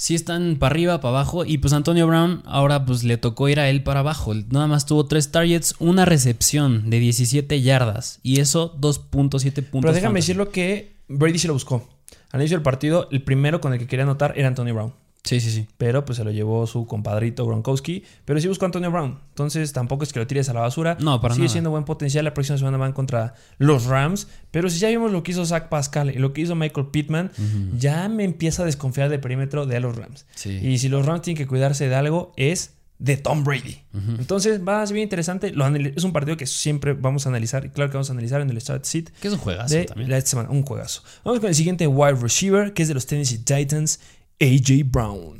[0.00, 1.44] sí están para arriba, para abajo.
[1.44, 4.32] Y pues Antonio Brown ahora pues le tocó ir a él para abajo.
[4.48, 8.18] Nada más tuvo tres targets, una recepción de 17 yardas.
[8.22, 9.82] Y eso 2.7 puntos.
[9.82, 10.14] Pero déjame fantasy.
[10.14, 11.86] decirlo que Brady se lo buscó.
[12.30, 14.94] Al inicio del partido, el primero con el que quería anotar era Antonio Brown.
[15.22, 15.66] Sí, sí, sí.
[15.76, 18.04] Pero pues se lo llevó su compadrito Gronkowski.
[18.24, 19.18] Pero sí buscó a Antonio Brown.
[19.28, 20.96] Entonces tampoco es que lo tires a la basura.
[21.00, 21.52] No, para Sigue nada.
[21.52, 22.24] siendo buen potencial.
[22.24, 24.28] La próxima semana van contra los Rams.
[24.50, 27.30] Pero si ya vimos lo que hizo Zach Pascal y lo que hizo Michael Pittman,
[27.78, 30.26] ya me empieza a desconfiar del perímetro de los Rams.
[30.34, 30.50] Sí.
[30.62, 33.78] Y si los Rams tienen que cuidarse de algo, es de Tom Brady.
[34.18, 35.52] Entonces va a ser bien interesante.
[35.52, 37.64] Lo es un partido que siempre vamos a analizar.
[37.64, 39.84] Y claro que vamos a analizar en el Start Seat Que es un juegazo de
[39.84, 40.10] también.
[40.10, 40.50] la esta semana.
[40.50, 41.02] Un juegazo.
[41.24, 44.00] Vamos con el siguiente wide receiver, que es de los Tennessee Titans,
[44.40, 45.38] AJ Brown.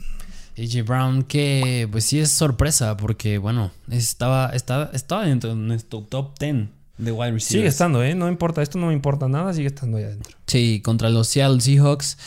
[0.58, 6.02] AJ Brown, que pues sí es sorpresa, porque bueno, estaba, estaba, estaba dentro de nuestro
[6.02, 7.44] top 10 de wide receivers.
[7.44, 8.14] Sigue estando, ¿eh?
[8.14, 10.36] No importa, esto no me importa nada, sigue estando ahí adentro.
[10.46, 12.18] Sí, contra los Seattle Seahawks.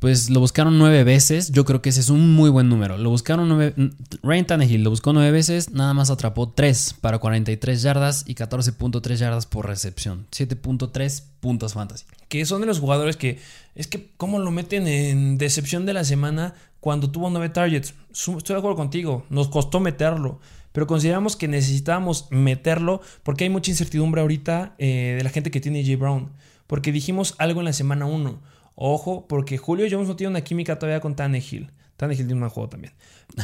[0.00, 1.52] Pues lo buscaron nueve veces.
[1.52, 2.96] Yo creo que ese es un muy buen número.
[2.96, 3.74] Lo buscaron nueve.
[4.22, 5.72] Ryan Tannehill lo buscó nueve veces.
[5.72, 10.26] Nada más atrapó tres para 43 yardas y 14.3 yardas por recepción.
[10.32, 12.06] 7.3 puntos fantasy.
[12.28, 13.40] Que son de los jugadores que.
[13.74, 17.92] Es que, ¿cómo lo meten en decepción de la semana cuando tuvo nueve targets?
[18.10, 19.26] Estoy de acuerdo contigo.
[19.28, 20.40] Nos costó meterlo.
[20.72, 25.60] Pero consideramos que necesitábamos meterlo porque hay mucha incertidumbre ahorita eh, de la gente que
[25.60, 25.98] tiene J.
[25.98, 26.30] Brown.
[26.66, 28.48] Porque dijimos algo en la semana 1
[28.82, 31.70] Ojo, porque Julio Jones no tiene una química todavía con Tannehill.
[31.98, 32.94] Tannehill tiene un juego también.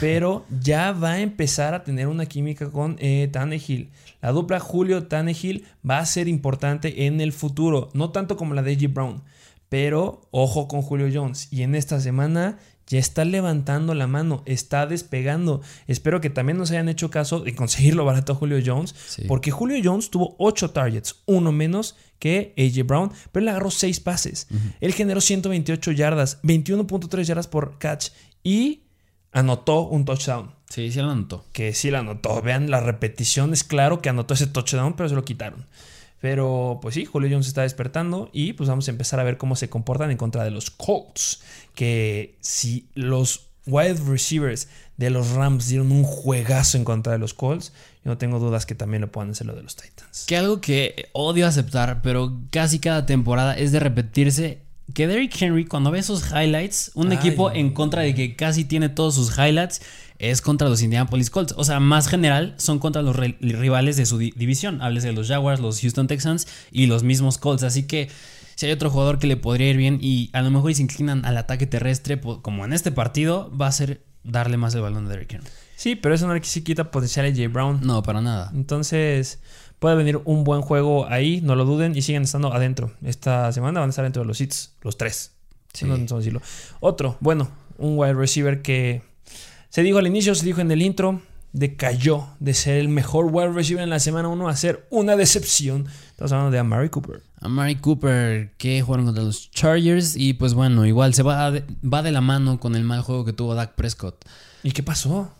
[0.00, 3.90] Pero ya va a empezar a tener una química con eh, Tannehill.
[4.22, 7.90] La dupla Julio-Tannehill va a ser importante en el futuro.
[7.92, 8.88] No tanto como la de J.
[8.88, 9.22] Brown.
[9.68, 11.52] Pero ojo con Julio Jones.
[11.52, 12.58] Y en esta semana
[12.88, 15.60] ya está levantando la mano, está despegando.
[15.86, 18.94] Espero que también nos hayan hecho caso de conseguirlo barato a Julio Jones,
[19.26, 24.00] porque Julio Jones tuvo 8 targets, uno menos que AJ Brown, pero él agarró 6
[24.00, 24.48] pases.
[24.80, 28.10] Él generó 128 yardas, 21.3 yardas por catch
[28.42, 28.84] y
[29.32, 30.54] anotó un touchdown.
[30.68, 31.44] Sí, sí lo anotó.
[31.52, 32.40] Que sí lo anotó.
[32.42, 35.66] Vean la repetición, es claro que anotó ese touchdown, pero se lo quitaron.
[36.20, 39.56] Pero pues sí, Julio Jones está despertando y pues vamos a empezar a ver cómo
[39.56, 41.42] se comportan en contra de los Colts.
[41.74, 47.34] Que si los wide receivers de los Rams dieron un juegazo en contra de los
[47.34, 47.72] Colts,
[48.04, 50.24] yo no tengo dudas que también lo puedan hacer lo de los Titans.
[50.26, 55.66] Que algo que odio aceptar, pero casi cada temporada es de repetirse que Derrick Henry,
[55.66, 59.82] cuando ve esos highlights, un equipo en contra de que casi tiene todos sus highlights,
[60.18, 61.54] es contra los Indianapolis Colts.
[61.56, 64.82] O sea, más general, son contra los rivales de su división.
[64.82, 67.62] Hables de los Jaguars, los Houston Texans y los mismos Colts.
[67.62, 68.08] Así que
[68.54, 71.24] si hay otro jugador que le podría ir bien y a lo mejor se inclinan
[71.24, 75.08] al ataque terrestre, como en este partido, va a ser darle más el balón a
[75.10, 75.48] Derrick Henry.
[75.76, 77.80] Sí, pero eso no le quita potencial a Jay Brown.
[77.82, 78.50] No, para nada.
[78.54, 79.40] Entonces,
[79.78, 82.92] puede venir un buen juego ahí, no lo duden, y siguen estando adentro.
[83.04, 85.32] Esta semana van a estar dentro de los hits, los tres.
[85.74, 85.84] Sí.
[85.84, 85.98] No.
[86.80, 89.02] Otro, bueno, un wide receiver que
[89.68, 93.52] se dijo al inicio, se dijo en el intro, decayó de ser el mejor wide
[93.52, 95.86] receiver en la semana 1 a ser una decepción.
[96.10, 97.22] Estamos hablando de Amari Cooper.
[97.40, 102.02] Amari Cooper, que jugaron contra los Chargers y pues bueno, igual se va de, va
[102.02, 104.24] de la mano con el mal juego que tuvo Dak Prescott.
[104.62, 105.32] ¿Y qué pasó?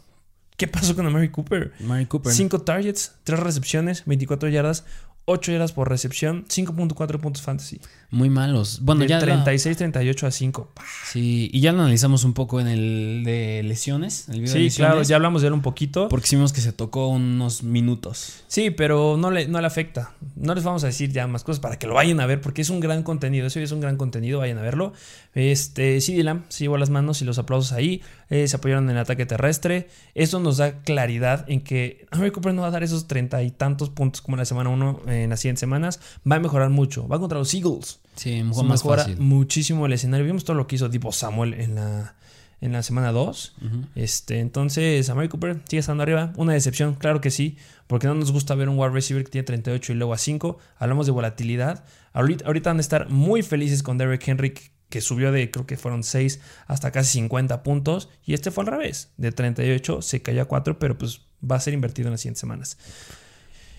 [0.56, 1.72] ¿Qué pasó con Amari Cooper?
[1.80, 2.32] Amari Cooper.
[2.32, 4.84] 5 targets, 3 recepciones, 24 yardas,
[5.26, 7.80] 8 yardas por recepción, 5.4 puntos fantasy.
[8.10, 8.80] Muy malos.
[8.82, 10.72] Bueno, ya 36, 38 a 5.
[11.06, 14.28] Sí, y ya lo analizamos un poco en el de lesiones.
[14.28, 16.08] El sí, claro, ya hablamos de él un poquito.
[16.08, 18.44] Porque vimos que se tocó unos minutos.
[18.46, 20.12] Sí, pero no le, no le afecta.
[20.36, 22.62] No les vamos a decir ya más cosas para que lo vayan a ver, porque
[22.62, 23.46] es un gran contenido.
[23.46, 24.92] Eso es un gran contenido, vayan a verlo.
[25.34, 28.02] Este, sí, Dylan se llevó las manos y los aplausos ahí.
[28.30, 29.88] Eh, se apoyaron en el ataque terrestre.
[30.14, 33.50] Eso nos da claridad en que Amari Cooper no va a dar esos treinta y
[33.50, 36.00] tantos puntos como en la semana 1 en las 100 semanas.
[36.30, 37.08] Va a mejorar mucho.
[37.08, 38.00] Va contra los Eagles.
[38.16, 40.26] Sí, más mejora muchísimo el escenario.
[40.26, 42.16] Vimos todo lo que hizo tipo Samuel en la,
[42.60, 43.56] en la semana 2.
[43.94, 46.32] este, entonces, Amari Cooper sigue estando arriba.
[46.36, 47.56] Una decepción, claro que sí,
[47.86, 50.58] porque no nos gusta ver un wide receiver que tiene 38 y luego a 5.
[50.78, 51.84] Hablamos de volatilidad.
[52.12, 54.54] Ahorita, ahorita van a estar muy felices con Derrick Henry,
[54.88, 58.08] que subió de creo que fueron 6 hasta casi 50 puntos.
[58.24, 59.10] Y este fue al revés.
[59.18, 62.40] De 38 se cayó a 4, pero pues va a ser invertido en las siguientes
[62.40, 62.78] semanas.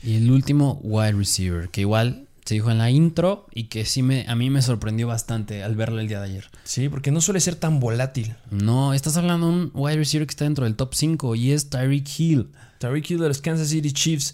[0.04, 4.02] Y el último wide receiver, que igual se dijo en la intro y que sí
[4.04, 6.46] me, a mí me sorprendió bastante al verlo el día de ayer.
[6.64, 8.36] Sí, porque no suele ser tan volátil.
[8.52, 11.70] No, estás hablando de un wide receiver que está dentro del top 5 y es
[11.70, 12.52] Tyreek Hill.
[12.78, 14.34] Tyreek Hill de los Kansas City Chiefs.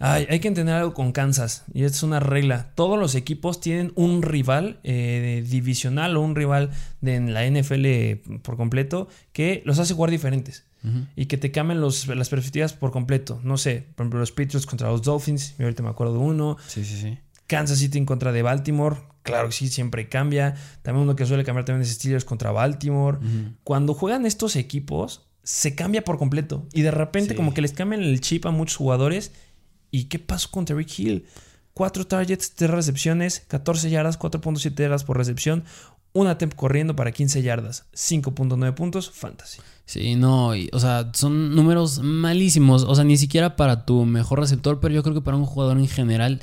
[0.00, 2.72] hay que entender algo con Kansas y es una regla.
[2.74, 8.40] Todos los equipos tienen un rival eh, divisional o un rival de en la NFL
[8.42, 10.64] por completo que los hace jugar diferentes.
[11.14, 13.40] Y que te cambien los, las perspectivas por completo.
[13.44, 15.54] No sé, por ejemplo, los Patriots contra los Dolphins.
[15.56, 16.56] Yo ahorita me acuerdo de uno.
[16.66, 17.18] Sí, sí, sí.
[17.46, 18.96] Kansas City en contra de Baltimore.
[19.22, 20.54] Claro que sí, siempre cambia.
[20.82, 23.18] También uno que suele cambiar también es Steelers contra Baltimore.
[23.64, 26.66] Cuando juegan estos equipos, se cambia por completo.
[26.72, 29.32] Y de repente, como que les cambian el chip a muchos jugadores.
[29.90, 31.26] ¿Y qué pasó con Terry Hill?
[31.74, 35.64] Cuatro targets, tres recepciones, 14 yardas, 4.7 yardas por recepción,
[36.12, 39.60] una temp corriendo para 15 yardas, 5.9 puntos, fantasy.
[39.86, 42.84] Sí, no, o sea, son números malísimos.
[42.84, 45.78] O sea, ni siquiera para tu mejor receptor, pero yo creo que para un jugador
[45.78, 46.40] en general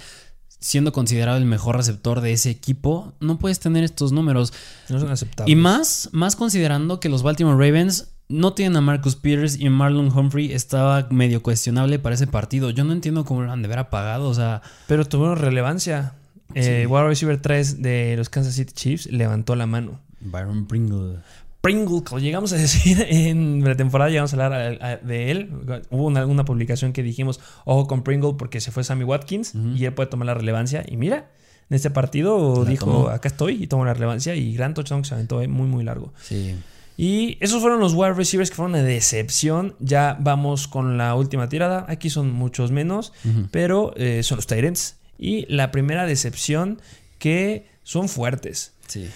[0.60, 4.54] siendo considerado el mejor receptor de ese equipo, no puedes tener estos números.
[4.90, 5.52] No son aceptables.
[5.52, 10.16] Y más, más considerando que los Baltimore Ravens no tienen a Marcus Peters y Marlon
[10.16, 12.70] Humphrey estaba medio cuestionable para ese partido.
[12.70, 14.62] Yo no entiendo cómo lo han de haber apagado, o sea...
[14.88, 16.14] Pero tuvieron relevancia.
[16.54, 20.00] Eh, wide receiver 3 de los Kansas City Chiefs levantó la mano.
[20.20, 21.20] Byron Pringle.
[21.62, 25.50] Pringle, como llegamos a decir en la temporada, llegamos a hablar de él.
[25.90, 29.94] Hubo una, publicación que dijimos, ojo con Pringle porque se fue Sammy Watkins y él
[29.94, 30.86] puede tomar la relevancia.
[30.88, 31.32] Y mira,
[31.70, 33.10] en este partido La dijo, tomó.
[33.10, 35.84] acá estoy y tomó la relevancia y gran touchdown que se aventó eh, muy, muy
[35.84, 36.14] largo.
[36.22, 36.56] Sí.
[36.98, 39.76] Y esos fueron los wide receivers que fueron una decepción.
[39.80, 41.86] Ya vamos con la última tirada.
[41.88, 43.14] Aquí son muchos menos,
[43.52, 44.98] pero eh, son los Tyrants.
[45.18, 46.82] Y la primera decepción
[47.18, 48.74] que son fuertes.
[48.88, 49.10] Sí.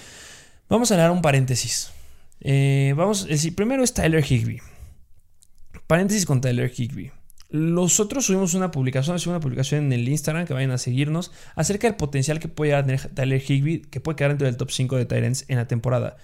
[0.70, 1.93] Vamos a dar un paréntesis.
[2.44, 4.60] Eh, vamos, el primero es Tyler Higby.
[5.88, 7.12] Paréntesis con Tyler Higby.
[7.50, 11.88] Nosotros subimos una publicación, subimos una publicación en el Instagram que vayan a seguirnos acerca
[11.88, 14.72] del potencial que puede llegar a tener Tyler Higby, que puede quedar dentro del top
[14.72, 16.18] 5 de Tyrants en la temporada.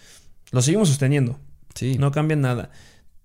[0.52, 1.40] Lo seguimos sosteniendo.
[1.76, 1.98] Sí.
[1.98, 2.72] No cambia nada.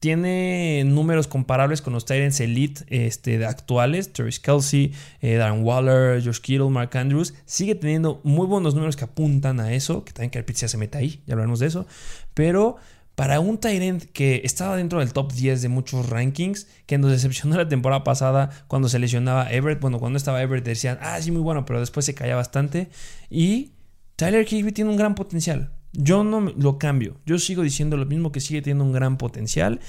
[0.04, 4.12] Tiene números comparables con los Tyrants Elite este, de actuales.
[4.12, 4.92] Travis Kelsey,
[5.22, 7.32] eh, Darren Waller, Josh Kittle, Mark Andrews.
[7.46, 10.04] Sigue teniendo muy buenos números que apuntan a eso.
[10.04, 11.22] Que también que ya se mete ahí.
[11.24, 11.86] Ya hablaremos de eso.
[12.34, 12.76] Pero
[13.14, 17.56] para un Tyrant que estaba dentro del top 10 de muchos rankings, que nos decepcionó
[17.56, 19.80] la temporada pasada cuando se lesionaba Everett.
[19.80, 22.90] Bueno, cuando estaba Everett decían, ah, sí, muy bueno, pero después se caía bastante.
[23.30, 23.72] Y
[24.16, 25.72] Tyler Higby tiene un gran potencial.
[25.94, 27.16] Yo no lo cambio.
[27.24, 29.80] Yo sigo diciendo lo mismo que sigue teniendo un gran potencial.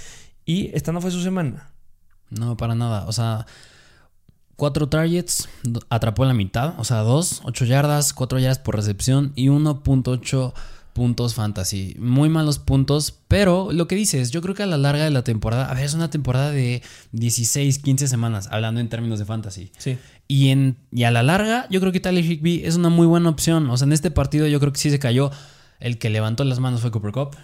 [0.46, 1.72] Y esta no fue su semana.
[2.30, 3.06] No, para nada.
[3.08, 3.46] O sea,
[4.56, 5.50] cuatro targets,
[5.90, 6.76] atrapó en la mitad.
[6.80, 10.54] O sea, dos, ocho yardas, cuatro yardas por recepción y 1.8
[10.94, 11.94] puntos fantasy.
[12.00, 15.26] Muy malos puntos, pero lo que dices, yo creo que a la larga de la
[15.26, 16.82] temporada, a ver, es una temporada de
[17.12, 19.72] 16, 15 semanas, hablando en términos de fantasy.
[19.78, 19.98] Sí.
[20.30, 23.28] Y, en, y a la larga, yo creo que Tyler Higby es una muy buena
[23.28, 23.70] opción.
[23.70, 25.32] O sea, en este partido yo creo que sí se cayó.
[25.80, 27.36] El que levantó las manos fue Cooper Cup.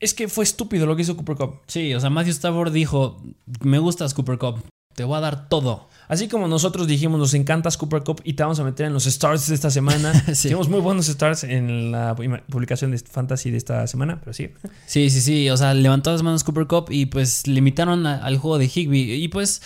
[0.00, 1.60] Es que fue estúpido lo que hizo Cooper Cup.
[1.66, 3.20] Sí, o sea, Matthew Stafford dijo,
[3.60, 4.62] me gustas Cooper Cup,
[4.94, 5.88] te voy a dar todo.
[6.08, 9.06] Así como nosotros dijimos, nos encantas Cooper Cup y te vamos a meter en los
[9.06, 10.12] stars de esta semana.
[10.34, 10.48] Sí.
[10.48, 14.50] Tuvimos muy buenos stars en la publicación de Fantasy de esta semana, pero sí.
[14.86, 15.50] Sí, sí, sí.
[15.50, 19.12] O sea, levantó las manos Cooper Cup y pues limitaron a- al juego de Higby.
[19.12, 19.62] Y pues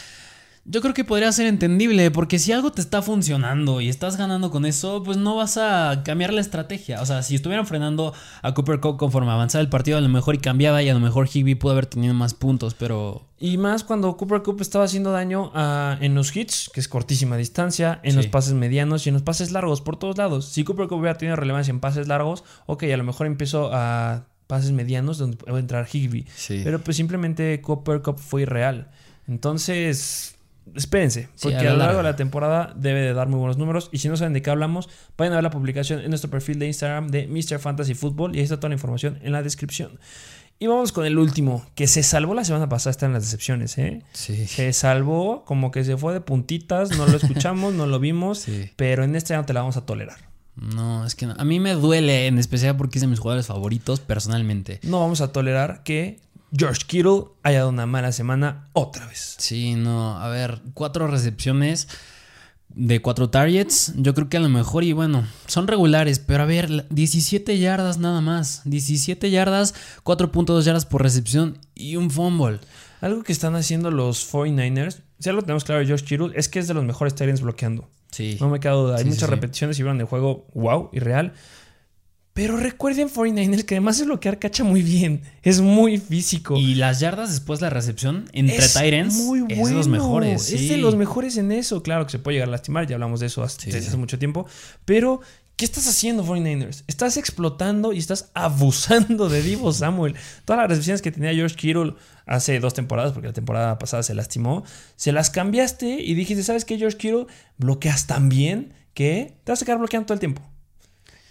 [0.64, 4.50] yo creo que podría ser entendible porque si algo te está funcionando y estás ganando
[4.50, 7.02] con eso, pues no vas a cambiar la estrategia.
[7.02, 10.36] O sea, si estuvieran frenando a Cooper Cup conforme avanzaba el partido, a lo mejor
[10.36, 13.26] y cambiaba y a lo mejor Higby pudo haber tenido más puntos, pero...
[13.40, 17.36] Y más cuando Cooper Cup estaba haciendo daño a- en los hits, que es cortísima
[17.36, 18.16] distancia, en Sí.
[18.18, 20.46] los pases medianos y en los pases largos por todos lados.
[20.46, 24.26] Si Cooper Cup hubiera tenido relevancia en pases largos, ok, a lo mejor empezó a
[24.46, 26.24] pases medianos donde puede entrar Higby.
[26.36, 26.60] Sí.
[26.62, 28.90] Pero pues simplemente Cooper Cup fue irreal.
[29.26, 30.36] Entonces,
[30.74, 33.88] espérense, porque a lo largo de la temporada debe de dar muy buenos números.
[33.92, 34.88] Y si no saben de qué hablamos,
[35.18, 37.58] vayan a ver la publicación en nuestro perfil de Instagram de Mr.
[37.58, 39.98] Fantasy Football y ahí está toda la información en la descripción.
[40.58, 43.76] Y vamos con el último, que se salvó la semana pasada, está en las decepciones,
[43.78, 44.02] ¿eh?
[44.12, 44.46] Sí.
[44.46, 48.70] Se salvó, como que se fue de puntitas, no lo escuchamos, no lo vimos, Sí.
[48.76, 50.18] pero en este ya no te la vamos a tolerar.
[50.54, 51.34] No, es que no.
[51.36, 54.78] a mí me duele, en especial porque es de mis jugadores favoritos personalmente.
[54.84, 56.20] No vamos a tolerar que
[56.56, 59.36] George Kittle haya dado una mala semana otra vez.
[59.38, 61.88] Sí, no, a ver, cuatro recepciones
[62.74, 66.46] de cuatro targets, yo creo que a lo mejor, y bueno, son regulares, pero a
[66.46, 69.74] ver, la- 17 yardas nada más, 17 yardas,
[70.04, 72.60] 4.2 yardas por recepción y un fumble.
[73.02, 76.60] Algo que están haciendo los 49ers, si algo tenemos claro de George Kittle, es que
[76.60, 77.90] es de los mejores Tyrants bloqueando.
[78.10, 78.36] Sí.
[78.40, 78.96] No me queda duda.
[78.96, 79.34] Hay sí, muchas sí.
[79.34, 81.32] repeticiones y vieron el juego wow y real.
[82.34, 85.20] Pero recuerden 49ers que además de bloquear cacha muy bien.
[85.42, 86.56] Es muy físico.
[86.56, 89.66] Y las yardas después de la recepción entre es Tyrants muy es bueno.
[89.68, 90.50] de los mejores.
[90.50, 91.82] Es de los mejores en eso.
[91.82, 92.86] Claro que se puede llegar a lastimar.
[92.86, 93.88] Ya hablamos de eso hace, Sí, desde sí.
[93.88, 94.46] hace mucho tiempo.
[94.86, 95.20] Pero,
[95.56, 96.84] ¿qué estás haciendo, 49ers?
[96.86, 100.14] Estás explotando y estás abusando de Divo Samuel.
[100.46, 104.14] Todas las recepciones que tenía George Kittle hace dos temporadas, porque la temporada pasada se
[104.14, 104.64] lastimó,
[104.96, 107.26] se las cambiaste y dijiste, ¿sabes qué, George Kittle?
[107.58, 110.42] Bloqueas tan bien que te vas a quedar bloqueando todo el tiempo.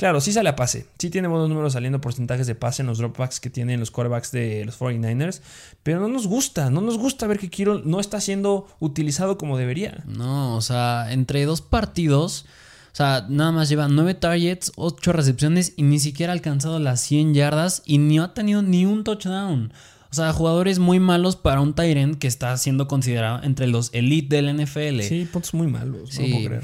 [0.01, 0.87] Claro, sí sale a pase.
[0.97, 4.31] Sí tiene buenos números saliendo porcentajes de pase en los dropbacks que tienen los quarterbacks
[4.31, 5.41] de los 49ers.
[5.83, 6.71] Pero no nos gusta.
[6.71, 10.03] No nos gusta ver que Kittle no está siendo utilizado como debería.
[10.07, 12.47] No, o sea, entre dos partidos,
[12.91, 16.99] o sea, nada más lleva 9 targets, 8 recepciones y ni siquiera ha alcanzado las
[17.01, 19.71] 100 yardas y ni ha tenido ni un touchdown.
[20.09, 24.35] O sea, jugadores muy malos para un Tyrant que está siendo considerado entre los elite
[24.35, 25.01] del NFL.
[25.03, 26.01] Sí, puntos muy malos.
[26.01, 26.23] No Sí.
[26.23, 26.63] lo puedo creer.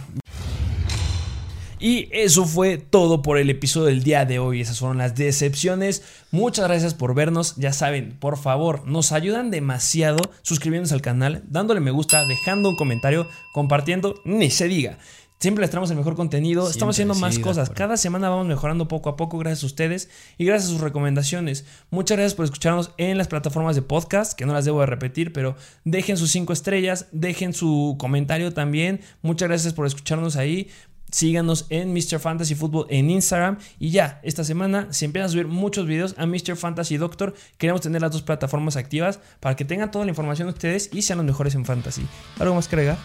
[1.79, 4.61] Y eso fue todo por el episodio del día de hoy.
[4.61, 6.01] Esas fueron las decepciones.
[6.31, 7.55] Muchas gracias por vernos.
[7.57, 12.75] Ya saben, por favor, nos ayudan demasiado suscribiéndose al canal, dándole me gusta, dejando un
[12.75, 14.97] comentario, compartiendo, ni se diga.
[15.39, 16.63] Siempre les traemos el mejor contenido.
[16.63, 17.69] Siempre, Estamos haciendo más sí, cosas.
[17.69, 20.09] Cada semana vamos mejorando poco a poco gracias a ustedes
[20.39, 21.65] y gracias a sus recomendaciones.
[21.91, 25.33] Muchas gracias por escucharnos en las plataformas de podcast, que no las debo de repetir,
[25.33, 25.55] pero
[25.85, 29.01] dejen sus cinco estrellas, dejen su comentario también.
[29.21, 30.71] Muchas gracias por escucharnos ahí.
[31.11, 32.19] Síganos en Mr.
[32.19, 33.57] Fantasy Football en Instagram.
[33.79, 36.55] Y ya, esta semana se empiezan a subir muchos videos a Mr.
[36.55, 37.33] Fantasy Doctor.
[37.57, 41.17] Queremos tener las dos plataformas activas para que tengan toda la información ustedes y sean
[41.17, 42.05] los mejores en fantasy.
[42.39, 42.97] ¿Algo más que agregar?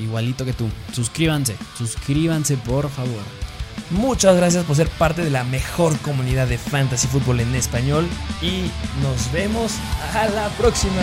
[0.00, 0.68] Igualito que tú.
[0.92, 3.22] Suscríbanse, suscríbanse por favor.
[3.90, 8.06] Muchas gracias por ser parte de la mejor comunidad de fantasy fútbol en español
[8.40, 8.70] y
[9.02, 9.74] nos vemos
[10.14, 11.02] a la próxima.